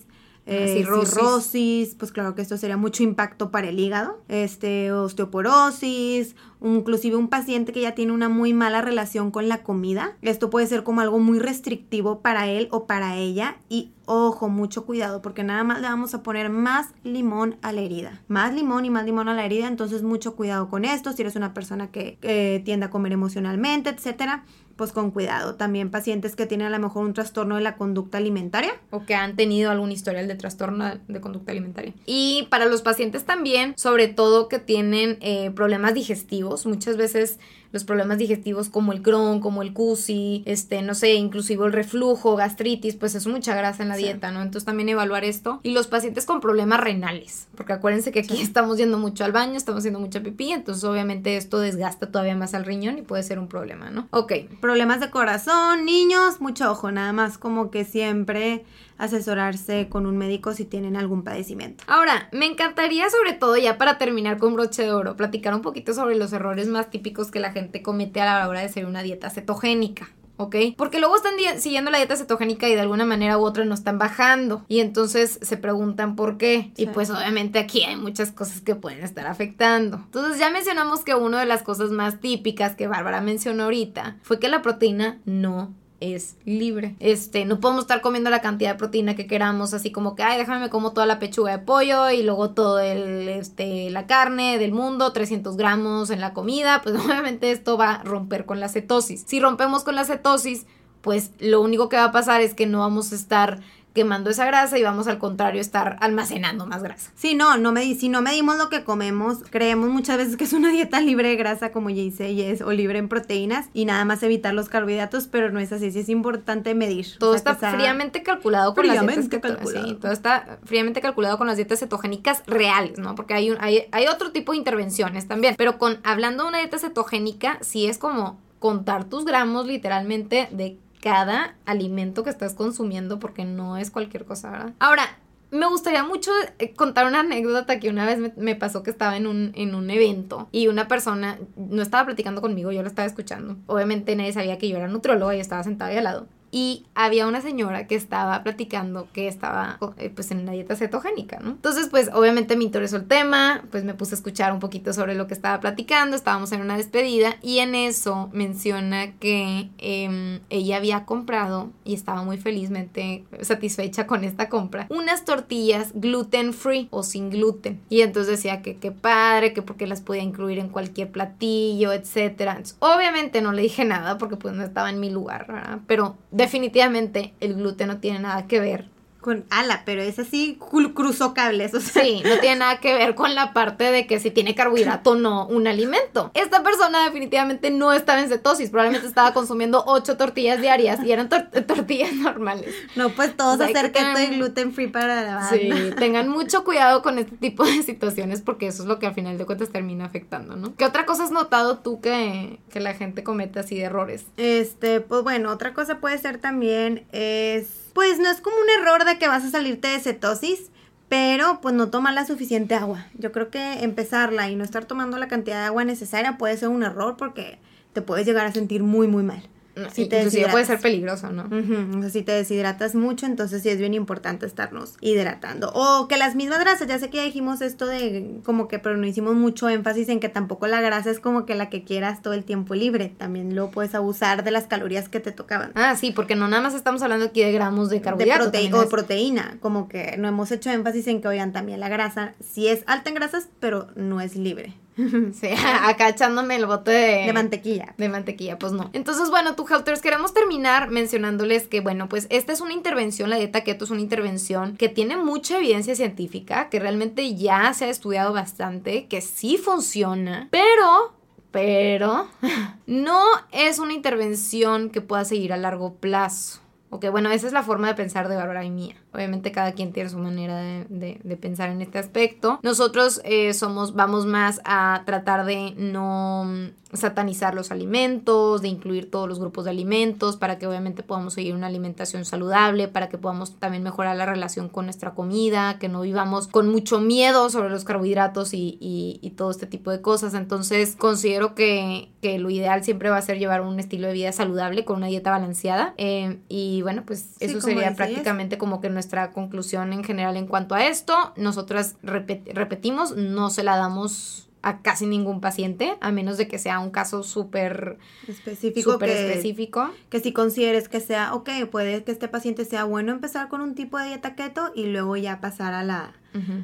Eh, 0.46 0.74
Cirrosis. 0.76 1.14
cirrosis, 1.14 1.94
pues 1.94 2.12
claro 2.12 2.34
que 2.34 2.42
esto 2.42 2.56
sería 2.58 2.76
mucho 2.76 3.02
impacto 3.02 3.50
para 3.50 3.68
el 3.68 3.78
hígado, 3.78 4.22
este, 4.28 4.92
osteoporosis, 4.92 6.36
inclusive 6.60 7.16
un 7.16 7.28
paciente 7.28 7.72
que 7.72 7.80
ya 7.80 7.94
tiene 7.94 8.12
una 8.12 8.28
muy 8.28 8.52
mala 8.52 8.82
relación 8.82 9.30
con 9.30 9.48
la 9.48 9.62
comida. 9.62 10.16
Esto 10.22 10.50
puede 10.50 10.66
ser 10.66 10.82
como 10.82 11.00
algo 11.00 11.18
muy 11.18 11.38
restrictivo 11.38 12.20
para 12.20 12.46
él 12.48 12.68
o 12.70 12.86
para 12.86 13.16
ella 13.16 13.56
y 13.68 13.92
ojo, 14.06 14.48
mucho 14.48 14.84
cuidado 14.84 15.22
porque 15.22 15.44
nada 15.44 15.64
más 15.64 15.80
le 15.80 15.88
vamos 15.88 16.14
a 16.14 16.22
poner 16.22 16.50
más 16.50 16.88
limón 17.04 17.56
a 17.62 17.72
la 17.72 17.80
herida. 17.80 18.22
Más 18.28 18.54
limón 18.54 18.84
y 18.84 18.90
más 18.90 19.04
limón 19.04 19.28
a 19.28 19.34
la 19.34 19.44
herida, 19.44 19.66
entonces 19.66 20.02
mucho 20.02 20.36
cuidado 20.36 20.68
con 20.68 20.84
esto. 20.84 21.12
Si 21.12 21.22
eres 21.22 21.36
una 21.36 21.54
persona 21.54 21.90
que 21.90 22.18
eh, 22.22 22.60
tiende 22.64 22.86
a 22.86 22.90
comer 22.90 23.12
emocionalmente, 23.12 23.90
etcétera, 23.90 24.44
pues 24.76 24.92
con 24.92 25.10
cuidado. 25.10 25.54
También 25.54 25.90
pacientes 25.90 26.36
que 26.36 26.46
tienen 26.46 26.66
a 26.66 26.70
lo 26.70 26.78
mejor 26.78 27.04
un 27.04 27.14
trastorno 27.14 27.56
de 27.56 27.62
la 27.62 27.76
conducta 27.76 28.18
alimentaria. 28.18 28.72
o 28.90 29.04
que 29.04 29.14
han 29.14 29.36
tenido 29.36 29.70
algún 29.70 29.92
historial 29.92 30.28
de 30.28 30.34
trastorno 30.36 30.84
de 31.08 31.20
conducta 31.20 31.52
alimentaria. 31.52 31.92
Y 32.06 32.46
para 32.50 32.66
los 32.66 32.82
pacientes 32.82 33.24
también, 33.24 33.74
sobre 33.76 34.08
todo 34.08 34.48
que 34.48 34.58
tienen 34.58 35.18
eh, 35.20 35.50
problemas 35.50 35.94
digestivos, 35.94 36.66
muchas 36.66 36.96
veces 36.96 37.38
los 37.72 37.82
problemas 37.82 38.18
digestivos 38.18 38.68
como 38.68 38.92
el 38.92 39.02
Crohn, 39.02 39.40
como 39.40 39.60
el 39.60 39.72
CUSI, 39.72 40.44
este, 40.46 40.80
no 40.82 40.94
sé, 40.94 41.14
inclusive 41.14 41.66
el 41.66 41.72
reflujo, 41.72 42.36
gastritis, 42.36 42.94
pues 42.94 43.16
es 43.16 43.26
mucha 43.26 43.52
grasa 43.56 43.82
en 43.82 43.88
la 43.88 43.96
Sí. 43.96 44.04
dieta, 44.04 44.30
¿no? 44.30 44.42
Entonces 44.42 44.64
también 44.64 44.88
evaluar 44.90 45.24
esto. 45.24 45.58
Y 45.64 45.72
los 45.72 45.88
pacientes 45.88 46.24
con 46.24 46.40
problemas 46.40 46.78
renales, 46.78 47.48
porque 47.56 47.72
acuérdense 47.72 48.12
que 48.12 48.20
aquí 48.20 48.40
estamos 48.40 48.78
yendo 48.78 48.96
mucho 48.98 49.24
al 49.24 49.32
baño, 49.32 49.56
estamos 49.56 49.80
haciendo 49.80 49.98
mucha 49.98 50.22
pipí, 50.22 50.52
entonces 50.52 50.84
obviamente 50.84 51.36
esto 51.36 51.58
desgasta 51.58 52.06
todavía 52.12 52.36
más 52.36 52.54
al 52.54 52.64
riñón 52.64 52.96
y 52.98 53.02
puede 53.02 53.24
ser 53.24 53.40
un 53.40 53.48
problema, 53.48 53.90
¿no? 53.90 54.06
Ok, 54.12 54.32
Problemas 54.64 54.98
de 54.98 55.10
corazón, 55.10 55.84
niños, 55.84 56.40
mucho 56.40 56.70
ojo, 56.70 56.90
nada 56.90 57.12
más 57.12 57.36
como 57.36 57.70
que 57.70 57.84
siempre 57.84 58.64
asesorarse 58.96 59.90
con 59.90 60.06
un 60.06 60.16
médico 60.16 60.54
si 60.54 60.64
tienen 60.64 60.96
algún 60.96 61.22
padecimiento. 61.22 61.84
Ahora, 61.86 62.30
me 62.32 62.46
encantaría 62.46 63.10
sobre 63.10 63.34
todo, 63.34 63.58
ya 63.58 63.76
para 63.76 63.98
terminar 63.98 64.38
con 64.38 64.54
broche 64.54 64.84
de 64.84 64.92
oro, 64.92 65.18
platicar 65.18 65.52
un 65.52 65.60
poquito 65.60 65.92
sobre 65.92 66.14
los 66.16 66.32
errores 66.32 66.66
más 66.66 66.88
típicos 66.88 67.30
que 67.30 67.40
la 67.40 67.52
gente 67.52 67.82
comete 67.82 68.22
a 68.22 68.24
la 68.24 68.48
hora 68.48 68.60
de 68.60 68.64
hacer 68.64 68.86
una 68.86 69.02
dieta 69.02 69.28
cetogénica. 69.28 70.08
¿Ok? 70.36 70.56
Porque 70.76 70.98
luego 70.98 71.16
están 71.16 71.34
siguiendo 71.58 71.90
la 71.90 71.98
dieta 71.98 72.16
cetogénica 72.16 72.68
y 72.68 72.74
de 72.74 72.80
alguna 72.80 73.04
manera 73.04 73.38
u 73.38 73.42
otra 73.42 73.64
no 73.64 73.74
están 73.74 73.98
bajando. 73.98 74.64
Y 74.68 74.80
entonces 74.80 75.38
se 75.42 75.56
preguntan 75.56 76.16
por 76.16 76.38
qué. 76.38 76.72
Y 76.76 76.86
pues 76.86 77.10
obviamente 77.10 77.58
aquí 77.58 77.84
hay 77.84 77.96
muchas 77.96 78.32
cosas 78.32 78.60
que 78.60 78.74
pueden 78.74 79.02
estar 79.04 79.26
afectando. 79.26 79.96
Entonces 79.96 80.38
ya 80.38 80.50
mencionamos 80.50 81.04
que 81.04 81.14
una 81.14 81.40
de 81.40 81.46
las 81.46 81.62
cosas 81.62 81.90
más 81.90 82.20
típicas 82.20 82.74
que 82.74 82.88
Bárbara 82.88 83.20
mencionó 83.20 83.64
ahorita 83.64 84.16
fue 84.22 84.40
que 84.40 84.48
la 84.48 84.62
proteína 84.62 85.20
no 85.24 85.72
es 86.00 86.36
libre. 86.44 86.96
Este, 87.00 87.44
no 87.44 87.60
podemos 87.60 87.84
estar 87.84 88.00
comiendo 88.00 88.30
la 88.30 88.40
cantidad 88.40 88.72
de 88.72 88.78
proteína 88.78 89.14
que 89.14 89.26
queramos, 89.26 89.74
así 89.74 89.90
como 89.90 90.14
que, 90.14 90.22
ay, 90.22 90.38
déjame 90.38 90.60
me 90.60 90.70
como 90.70 90.92
toda 90.92 91.06
la 91.06 91.18
pechuga 91.18 91.52
de 91.52 91.58
pollo 91.64 92.10
y 92.10 92.22
luego 92.22 92.50
todo 92.50 92.80
el, 92.80 93.28
este, 93.28 93.90
la 93.90 94.06
carne 94.06 94.58
del 94.58 94.72
mundo, 94.72 95.12
300 95.12 95.56
gramos 95.56 96.10
en 96.10 96.20
la 96.20 96.32
comida, 96.32 96.80
pues 96.82 96.96
obviamente 97.04 97.50
esto 97.50 97.76
va 97.76 97.94
a 97.94 98.02
romper 98.02 98.44
con 98.46 98.60
la 98.60 98.68
cetosis. 98.68 99.24
Si 99.26 99.40
rompemos 99.40 99.84
con 99.84 99.94
la 99.94 100.04
cetosis, 100.04 100.66
pues 101.00 101.30
lo 101.38 101.60
único 101.60 101.88
que 101.88 101.96
va 101.96 102.04
a 102.04 102.12
pasar 102.12 102.40
es 102.40 102.54
que 102.54 102.66
no 102.66 102.80
vamos 102.80 103.12
a 103.12 103.14
estar 103.14 103.60
quemando 103.94 104.28
esa 104.28 104.44
grasa 104.44 104.76
y 104.78 104.82
vamos 104.82 105.06
al 105.06 105.18
contrario 105.18 105.60
estar 105.60 105.96
almacenando 106.00 106.66
más 106.66 106.82
grasa. 106.82 107.10
Sí, 107.14 107.34
no, 107.34 107.56
no 107.56 107.72
medi- 107.72 107.96
si 107.96 108.08
no 108.08 108.20
medimos 108.22 108.58
lo 108.58 108.68
que 108.68 108.82
comemos, 108.84 109.38
creemos 109.50 109.88
muchas 109.88 110.18
veces 110.18 110.36
que 110.36 110.44
es 110.44 110.52
una 110.52 110.68
dieta 110.72 111.00
libre 111.00 111.28
de 111.28 111.36
grasa, 111.36 111.70
como 111.72 111.90
ya 111.90 112.02
hice, 112.02 112.30
y 112.32 112.42
es, 112.42 112.60
o 112.60 112.72
libre 112.72 112.98
en 112.98 113.08
proteínas, 113.08 113.68
y 113.72 113.84
nada 113.84 114.04
más 114.04 114.22
evitar 114.24 114.52
los 114.52 114.68
carbohidratos, 114.68 115.28
pero 115.28 115.50
no 115.50 115.60
es 115.60 115.72
así, 115.72 115.90
sí 115.92 116.00
es 116.00 116.08
importante 116.08 116.74
medir. 116.74 117.06
Todo 117.18 117.30
O 117.34 117.38
sea, 117.38 117.52
está 117.52 117.70
fríamente 117.70 118.22
calculado 118.24 118.74
con 118.74 118.86
las 118.86 119.00
dietas 119.00 119.28
calculado. 119.40 119.86
sí, 119.86 119.94
todo 120.00 120.12
está 120.12 120.58
fríamente 120.64 121.00
calculado 121.00 121.38
con 121.38 121.46
las 121.46 121.56
dietas 121.56 121.78
cetogénicas 121.78 122.42
reales, 122.46 122.98
¿no? 122.98 123.14
Porque 123.14 123.34
hay, 123.34 123.52
un, 123.52 123.58
hay, 123.60 123.84
hay 123.92 124.06
otro 124.08 124.32
tipo 124.32 124.52
de 124.52 124.58
intervenciones 124.58 125.28
también. 125.28 125.54
Pero 125.56 125.78
con 125.78 125.98
hablando 126.02 126.42
de 126.42 126.48
una 126.48 126.58
dieta 126.58 126.78
cetogénica, 126.78 127.58
sí 127.60 127.86
es 127.86 127.98
como 127.98 128.40
contar 128.58 129.04
tus 129.04 129.24
gramos 129.24 129.66
literalmente 129.66 130.48
de 130.50 130.78
cada 131.04 131.54
alimento 131.66 132.24
que 132.24 132.30
estás 132.30 132.54
consumiendo, 132.54 133.18
porque 133.18 133.44
no 133.44 133.76
es 133.76 133.90
cualquier 133.90 134.24
cosa, 134.24 134.50
¿verdad? 134.50 134.72
Ahora, 134.78 135.02
me 135.50 135.68
gustaría 135.68 136.02
mucho 136.02 136.30
eh, 136.58 136.72
contar 136.72 137.06
una 137.06 137.20
anécdota 137.20 137.78
que 137.78 137.90
una 137.90 138.06
vez 138.06 138.18
me, 138.38 138.54
pasó 138.56 138.82
que 138.82 138.90
estaba 138.90 139.14
en 139.18 139.26
un, 139.26 139.52
en 139.54 139.74
un 139.74 139.90
evento 139.90 140.48
y 140.50 140.68
una 140.68 140.88
persona 140.88 141.38
no 141.56 141.82
estaba 141.82 142.06
platicando 142.06 142.40
conmigo, 142.40 142.72
yo 142.72 142.80
lo 142.80 142.88
estaba 142.88 143.06
escuchando. 143.06 143.58
Obviamente 143.66 144.16
nadie 144.16 144.32
sabía 144.32 144.56
que 144.56 144.66
yo 144.66 144.78
era 144.78 144.88
nutrióloga 144.88 145.36
y 145.36 145.40
estaba 145.40 145.62
sentada 145.62 145.90
ahí 145.90 145.98
al 145.98 146.04
lado. 146.04 146.26
Y 146.56 146.86
había 146.94 147.26
una 147.26 147.40
señora 147.40 147.88
que 147.88 147.96
estaba 147.96 148.44
platicando 148.44 149.08
que 149.12 149.26
estaba 149.26 149.80
eh, 149.96 150.08
pues 150.08 150.30
en 150.30 150.38
una 150.38 150.52
dieta 150.52 150.76
cetogénica, 150.76 151.40
¿no? 151.40 151.50
Entonces 151.50 151.88
pues 151.90 152.10
obviamente 152.14 152.56
me 152.56 152.62
interesó 152.62 152.94
el 152.94 153.08
tema, 153.08 153.64
pues 153.72 153.82
me 153.82 153.92
puse 153.92 154.14
a 154.14 154.18
escuchar 154.18 154.52
un 154.52 154.60
poquito 154.60 154.92
sobre 154.92 155.16
lo 155.16 155.26
que 155.26 155.34
estaba 155.34 155.58
platicando, 155.58 156.14
estábamos 156.14 156.52
en 156.52 156.60
una 156.60 156.76
despedida 156.76 157.38
y 157.42 157.58
en 157.58 157.74
eso 157.74 158.30
menciona 158.32 159.14
que 159.18 159.68
em, 159.78 160.38
ella 160.48 160.76
había 160.76 161.04
comprado 161.06 161.72
y 161.82 161.92
estaba 161.92 162.22
muy 162.22 162.38
felizmente 162.38 163.24
satisfecha 163.40 164.06
con 164.06 164.22
esta 164.22 164.48
compra, 164.48 164.86
unas 164.90 165.24
tortillas 165.24 165.90
gluten 165.96 166.52
free 166.52 166.86
o 166.92 167.02
sin 167.02 167.30
gluten. 167.30 167.80
Y 167.88 168.02
entonces 168.02 168.36
decía 168.36 168.62
que 168.62 168.76
qué 168.76 168.92
padre, 168.92 169.54
que 169.54 169.62
porque 169.62 169.88
las 169.88 170.02
podía 170.02 170.22
incluir 170.22 170.60
en 170.60 170.68
cualquier 170.68 171.10
platillo, 171.10 171.92
etcétera. 171.92 172.62
Obviamente 172.78 173.42
no 173.42 173.50
le 173.50 173.62
dije 173.62 173.84
nada 173.84 174.18
porque 174.18 174.36
pues 174.36 174.54
no 174.54 174.62
estaba 174.62 174.88
en 174.90 175.00
mi 175.00 175.10
lugar, 175.10 175.48
¿verdad? 175.48 175.80
Pero 175.88 176.16
definitivamente 176.44 177.34
el 177.40 177.54
gluten 177.54 177.88
no 177.88 177.98
tiene 177.98 178.20
nada 178.20 178.46
que 178.46 178.60
ver 178.60 178.93
Con 179.24 179.46
ala, 179.48 179.84
pero 179.86 180.02
es 180.02 180.18
así, 180.18 180.58
cruzó 180.94 181.32
cables, 181.32 181.72
o 181.72 181.80
sea. 181.80 182.02
Sí, 182.02 182.22
no 182.26 182.36
tiene 182.40 182.56
nada 182.56 182.78
que 182.78 182.92
ver 182.92 183.14
con 183.14 183.34
la 183.34 183.54
parte 183.54 183.84
de 183.90 184.06
que 184.06 184.20
si 184.20 184.30
tiene 184.30 184.54
carbohidrato 184.54 185.12
o 185.12 185.14
no 185.14 185.46
un 185.46 185.66
alimento. 185.66 186.30
Esta 186.34 186.62
persona 186.62 187.04
definitivamente 187.06 187.70
no 187.70 187.94
estaba 187.94 188.20
en 188.20 188.28
cetosis, 188.28 188.68
probablemente 188.68 189.06
estaba 189.08 189.32
consumiendo 189.32 189.82
ocho 189.86 190.18
tortillas 190.18 190.60
diarias 190.60 191.02
y 191.02 191.10
eran 191.10 191.30
tor- 191.30 191.48
tortillas 191.66 192.12
normales. 192.12 192.74
No, 192.96 193.08
pues 193.08 193.34
todos 193.34 193.54
O 193.58 193.66
sea, 193.66 193.82
gluten 194.30 194.74
free 194.74 194.88
para 194.88 195.22
la 195.22 195.36
banda. 195.36 195.50
Sí, 195.50 195.70
tengan 195.98 196.28
mucho 196.28 196.62
cuidado 196.62 197.00
con 197.00 197.18
este 197.18 197.36
tipo 197.38 197.64
de 197.64 197.82
situaciones 197.82 198.42
porque 198.42 198.66
eso 198.66 198.82
es 198.82 198.88
lo 198.88 198.98
que 198.98 199.06
al 199.06 199.14
final 199.14 199.38
de 199.38 199.46
cuentas 199.46 199.70
termina 199.70 200.04
afectando, 200.04 200.56
¿no? 200.56 200.74
¿Qué 200.76 200.84
otra 200.84 201.06
cosa 201.06 201.24
has 201.24 201.30
notado 201.30 201.78
tú 201.78 202.02
que, 202.02 202.58
que 202.70 202.80
la 202.80 202.92
gente 202.92 203.22
comete 203.24 203.60
así 203.60 203.76
de 203.76 203.84
errores? 203.84 204.26
Este, 204.36 205.00
pues 205.00 205.22
bueno, 205.22 205.50
otra 205.50 205.72
cosa 205.72 205.98
puede 205.98 206.18
ser 206.18 206.36
también 206.36 207.06
es, 207.12 207.83
pues 207.94 208.18
no 208.18 208.28
es 208.28 208.40
como 208.40 208.56
un 208.56 208.82
error 208.82 209.04
de 209.06 209.18
que 209.18 209.28
vas 209.28 209.44
a 209.44 209.50
salirte 209.50 209.88
de 209.88 210.00
cetosis, 210.00 210.70
pero 211.08 211.60
pues 211.62 211.74
no 211.74 211.90
tomar 211.90 212.12
la 212.12 212.26
suficiente 212.26 212.74
agua. 212.74 213.06
Yo 213.14 213.32
creo 213.32 213.50
que 213.50 213.84
empezarla 213.84 214.50
y 214.50 214.56
no 214.56 214.64
estar 214.64 214.84
tomando 214.84 215.16
la 215.16 215.28
cantidad 215.28 215.60
de 215.60 215.66
agua 215.66 215.84
necesaria 215.84 216.36
puede 216.36 216.56
ser 216.56 216.68
un 216.68 216.82
error 216.82 217.16
porque 217.16 217.58
te 217.92 218.02
puedes 218.02 218.26
llegar 218.26 218.46
a 218.46 218.52
sentir 218.52 218.82
muy, 218.82 219.06
muy 219.06 219.22
mal. 219.22 219.48
Si 219.92 220.06
te 220.06 220.18
Inclusive 220.18 220.48
puede 220.50 220.64
ser 220.64 220.78
peligroso, 220.80 221.30
¿no? 221.32 221.44
Ujú, 221.46 221.98
O 221.98 222.00
sea, 222.02 222.10
si 222.10 222.22
te 222.22 222.32
deshidratas 222.32 222.94
mucho, 222.94 223.26
entonces 223.26 223.62
sí 223.62 223.68
es 223.70 223.78
bien 223.78 223.92
importante 223.94 224.46
estarnos 224.46 224.94
hidratando. 225.00 225.72
O 225.74 226.06
que 226.06 226.16
las 226.16 226.36
mismas 226.36 226.60
grasas, 226.60 226.86
ya 226.86 226.98
sé 226.98 227.10
que 227.10 227.16
ya 227.16 227.24
dijimos 227.24 227.60
esto 227.60 227.86
de 227.86 228.40
como 228.44 228.68
que, 228.68 228.78
pero 228.78 228.96
no 228.96 229.06
hicimos 229.06 229.34
mucho 229.34 229.68
énfasis 229.68 230.08
en 230.10 230.20
que 230.20 230.28
tampoco 230.28 230.66
la 230.68 230.80
grasa 230.80 231.10
es 231.10 231.18
como 231.18 231.44
que 231.44 231.54
la 231.56 231.70
que 231.70 231.82
quieras 231.82 232.22
todo 232.22 232.34
el 232.34 232.44
tiempo 232.44 232.74
libre. 232.74 233.12
También 233.18 233.56
lo 233.56 233.70
puedes 233.70 233.94
abusar 233.94 234.44
de 234.44 234.50
las 234.52 234.66
calorías 234.66 235.08
que 235.08 235.18
te 235.20 235.32
tocaban. 235.32 235.72
Ah, 235.74 235.96
sí, 235.96 236.12
porque 236.12 236.36
no 236.36 236.46
nada 236.48 236.62
más 236.62 236.74
estamos 236.74 237.02
hablando 237.02 237.26
aquí 237.26 237.42
de 237.42 237.50
gramos 237.52 237.88
de 237.90 237.96
De 237.96 238.02
carbohidratos. 238.02 238.48
prote- 238.52 238.72
o 238.74 238.82
es- 238.84 238.88
proteína, 238.88 239.56
como 239.60 239.88
que 239.88 240.16
no 240.18 240.28
hemos 240.28 240.52
hecho 240.52 240.70
énfasis 240.70 241.06
en 241.08 241.20
que, 241.20 241.28
oigan, 241.28 241.52
también 241.52 241.80
la 241.80 241.88
grasa 241.88 242.34
sí 242.40 242.68
es 242.68 242.84
alta 242.86 243.08
en 243.10 243.16
grasas, 243.16 243.48
pero 243.60 243.88
no 243.96 244.20
es 244.20 244.36
libre. 244.36 244.74
Sí, 245.34 245.48
acá 245.82 246.08
echándome 246.08 246.56
el 246.56 246.66
bote 246.66 246.90
de... 246.90 247.26
De 247.26 247.32
mantequilla. 247.32 247.94
De 247.98 248.08
mantequilla, 248.08 248.58
pues 248.58 248.72
no. 248.72 248.90
Entonces, 248.92 249.30
bueno, 249.30 249.54
tú, 249.54 249.66
Helters, 249.68 250.00
queremos 250.00 250.32
terminar 250.34 250.90
mencionándoles 250.90 251.66
que, 251.66 251.80
bueno, 251.80 252.08
pues 252.08 252.26
esta 252.30 252.52
es 252.52 252.60
una 252.60 252.72
intervención, 252.72 253.30
la 253.30 253.36
dieta 253.36 253.64
keto 253.64 253.84
es 253.84 253.90
una 253.90 254.00
intervención 254.00 254.76
que 254.76 254.88
tiene 254.88 255.16
mucha 255.16 255.58
evidencia 255.58 255.94
científica, 255.94 256.68
que 256.70 256.80
realmente 256.80 257.34
ya 257.34 257.72
se 257.74 257.86
ha 257.86 257.90
estudiado 257.90 258.32
bastante, 258.32 259.06
que 259.06 259.20
sí 259.20 259.58
funciona, 259.58 260.48
pero, 260.50 261.14
pero, 261.50 262.28
no 262.86 263.22
es 263.52 263.78
una 263.78 263.92
intervención 263.92 264.90
que 264.90 265.00
pueda 265.00 265.24
seguir 265.24 265.52
a 265.52 265.56
largo 265.56 265.94
plazo. 265.94 266.60
Ok, 266.90 267.10
bueno, 267.10 267.30
esa 267.30 267.48
es 267.48 267.52
la 267.52 267.64
forma 267.64 267.88
de 267.88 267.94
pensar 267.94 268.28
de 268.28 268.36
Bárbara 268.36 268.64
y 268.64 268.70
mía. 268.70 268.94
Obviamente 269.14 269.52
cada 269.52 269.72
quien 269.72 269.92
tiene 269.92 270.10
su 270.10 270.18
manera 270.18 270.56
de, 270.58 270.86
de- 270.88 271.20
de 271.22 271.36
pensar 271.36 271.70
en 271.70 271.80
este 271.80 271.98
aspecto. 271.98 272.58
Nosotros 272.62 273.20
eh, 273.24 273.54
somos, 273.54 273.94
vamos 273.94 274.26
más 274.26 274.60
a 274.64 275.02
tratar 275.06 275.44
de 275.44 275.72
no 275.76 276.44
mm, 276.46 276.96
satanizar 276.96 277.54
los 277.54 277.70
alimentos, 277.72 278.62
de 278.62 278.68
incluir 278.68 279.10
todos 279.10 279.28
los 279.28 279.38
grupos 279.40 279.64
de 279.64 279.70
alimentos 279.70 280.36
para 280.36 280.58
que 280.58 280.66
obviamente 280.66 281.02
podamos 281.02 281.34
seguir 281.34 281.54
una 281.54 281.66
alimentación 281.66 282.24
saludable, 282.24 282.88
para 282.88 283.08
que 283.08 283.18
podamos 283.18 283.56
también 283.58 283.82
mejorar 283.82 284.16
la 284.16 284.26
relación 284.26 284.68
con 284.68 284.86
nuestra 284.86 285.12
comida, 285.12 285.78
que 285.78 285.88
no 285.88 286.00
vivamos 286.02 286.46
con 286.48 286.68
mucho 286.70 287.00
miedo 287.00 287.50
sobre 287.50 287.70
los 287.70 287.84
carbohidratos 287.84 288.54
y, 288.54 288.78
y- 288.80 289.18
y 289.22 289.30
todo 289.30 289.50
este 289.50 289.66
tipo 289.66 289.90
de 289.90 290.00
cosas. 290.00 290.34
Entonces 290.34 290.94
considero 290.96 291.54
que, 291.54 292.08
que 292.22 292.38
lo 292.38 292.50
ideal 292.50 292.84
siempre 292.84 293.10
va 293.10 293.16
a 293.18 293.22
ser 293.22 293.38
llevar 293.38 293.60
un 293.62 293.78
estilo 293.80 294.06
de 294.06 294.12
vida 294.12 294.32
saludable 294.32 294.84
con 294.84 294.96
una 294.98 295.06
dieta 295.08 295.30
balanceada. 295.30 295.94
Eh, 295.98 296.38
y 296.48 296.82
bueno, 296.82 297.02
pues 297.06 297.30
eso 297.40 297.60
sería 297.60 297.90
decías. 297.90 297.96
prácticamente 297.96 298.56
como 298.58 298.80
que 298.80 298.88
nuestra 298.90 299.03
nuestra 299.04 299.32
conclusión 299.32 299.92
en 299.92 300.02
general 300.02 300.38
en 300.38 300.46
cuanto 300.46 300.74
a 300.74 300.86
esto. 300.86 301.34
Nosotras 301.36 301.96
repetimos, 302.02 303.14
no 303.14 303.50
se 303.50 303.62
la 303.62 303.76
damos 303.76 304.48
a 304.62 304.80
casi 304.80 305.04
ningún 305.04 305.42
paciente, 305.42 305.98
a 306.00 306.10
menos 306.10 306.38
de 306.38 306.48
que 306.48 306.58
sea 306.58 306.78
un 306.78 306.90
caso 306.90 307.22
súper 307.22 307.98
específico. 308.26 308.92
Súper 308.92 309.10
específico. 309.10 309.90
Que 310.08 310.20
si 310.20 310.32
consideres 310.32 310.88
que 310.88 311.00
sea, 311.00 311.34
ok, 311.34 311.50
puede 311.70 312.02
que 312.02 312.12
este 312.12 312.28
paciente 312.28 312.64
sea 312.64 312.84
bueno 312.84 313.12
empezar 313.12 313.48
con 313.48 313.60
un 313.60 313.74
tipo 313.74 313.98
de 313.98 314.06
dieta 314.06 314.34
keto 314.34 314.72
y 314.74 314.86
luego 314.86 315.18
ya 315.18 315.38
pasar 315.42 315.74
a 315.74 315.82
la 315.82 316.14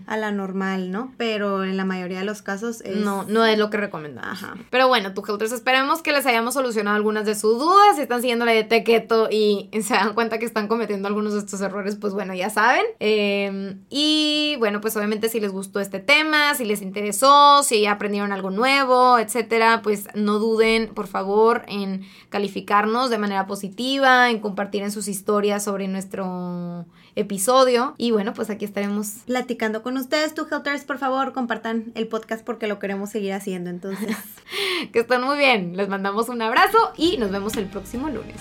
a 0.07 0.17
la 0.17 0.33
normal, 0.33 0.91
¿no? 0.91 1.13
Pero 1.17 1.65
en 1.65 1.77
la 1.77 1.85
mayoría 1.85 2.19
de 2.19 2.25
los 2.25 2.43
casos 2.43 2.81
es... 2.81 2.97
No, 2.97 3.25
no 3.25 3.45
es 3.45 3.57
lo 3.59 3.71
que 3.71 3.77
recomendamos. 3.77 4.43
Ajá. 4.43 4.55
Pero 4.71 4.89
bueno, 4.89 5.15
tu 5.15 5.23
Helters, 5.25 5.53
esperemos 5.53 6.03
que 6.03 6.13
les 6.13 6.27
hayamos 6.27 6.55
solucionado 6.55 6.97
algunas 6.97 7.25
de 7.25 7.35
sus 7.35 7.59
dudas. 7.59 7.97
Si 7.97 8.03
están 8.03 8.21
siguiendo 8.21 8.45
la 8.45 8.53
dieta 8.53 8.83
keto 8.83 9.29
y 9.31 9.71
se 9.83 9.95
dan 9.95 10.15
cuenta 10.15 10.39
que 10.39 10.45
están 10.45 10.69
cometiendo 10.69 11.09
algunos 11.09 11.35
de 11.35 11.41
estos 11.41 11.61
errores, 11.61 11.97
pues 11.97 12.15
bueno, 12.15 12.35
ya 12.35 12.51
saben. 12.51 12.85
Em, 12.99 13.81
y 13.89 14.57
bueno, 14.59 14.81
pues 14.81 14.97
obviamente 14.97 15.29
si 15.29 15.41
les 15.41 15.53
gustó 15.53 15.81
este 15.81 16.01
tema, 16.01 16.55
si 16.55 16.65
les 16.65 16.83
interesó, 16.83 17.63
si 17.63 17.87
aprendieron 17.87 18.33
algo 18.33 18.51
nuevo, 18.51 19.19
etcétera, 19.19 19.83
pues 19.83 20.09
no 20.15 20.39
duden, 20.39 20.89
por 20.95 21.07
favor, 21.07 21.63
en 21.69 22.03
calificarnos 22.29 23.11
de 23.11 23.19
manera 23.19 23.47
positiva, 23.47 24.31
en 24.31 24.41
compartir 24.41 24.83
en 24.83 24.91
sus 24.91 25.09
historias 25.09 25.65
sobre 25.65 25.89
nuestro 25.89 26.87
episodio. 27.17 27.95
Y 27.97 28.11
bueno, 28.11 28.35
pues 28.35 28.51
aquí 28.51 28.65
estaremos 28.65 29.09
platicando 29.27 29.83
con 29.83 29.97
ustedes. 29.97 30.35
Tú, 30.35 30.47
Helters, 30.51 30.85
por 30.85 30.99
favor, 30.99 31.33
compartan 31.33 31.93
el 31.95 32.09
podcast 32.09 32.45
porque 32.45 32.67
lo 32.67 32.79
queremos 32.79 33.11
seguir 33.11 33.33
haciendo. 33.33 33.71
Entonces, 33.71 34.17
que 34.93 35.01
estén 35.01 35.23
muy 35.23 35.39
bien. 35.39 35.77
Les 35.77 35.89
mandamos 35.89 36.29
un 36.29 36.43
abrazo 36.43 36.79
y 36.97 37.17
nos 37.19 37.31
vemos 37.31 37.57
el 37.57 37.67
próximo 37.67 38.09
lunes. 38.09 38.41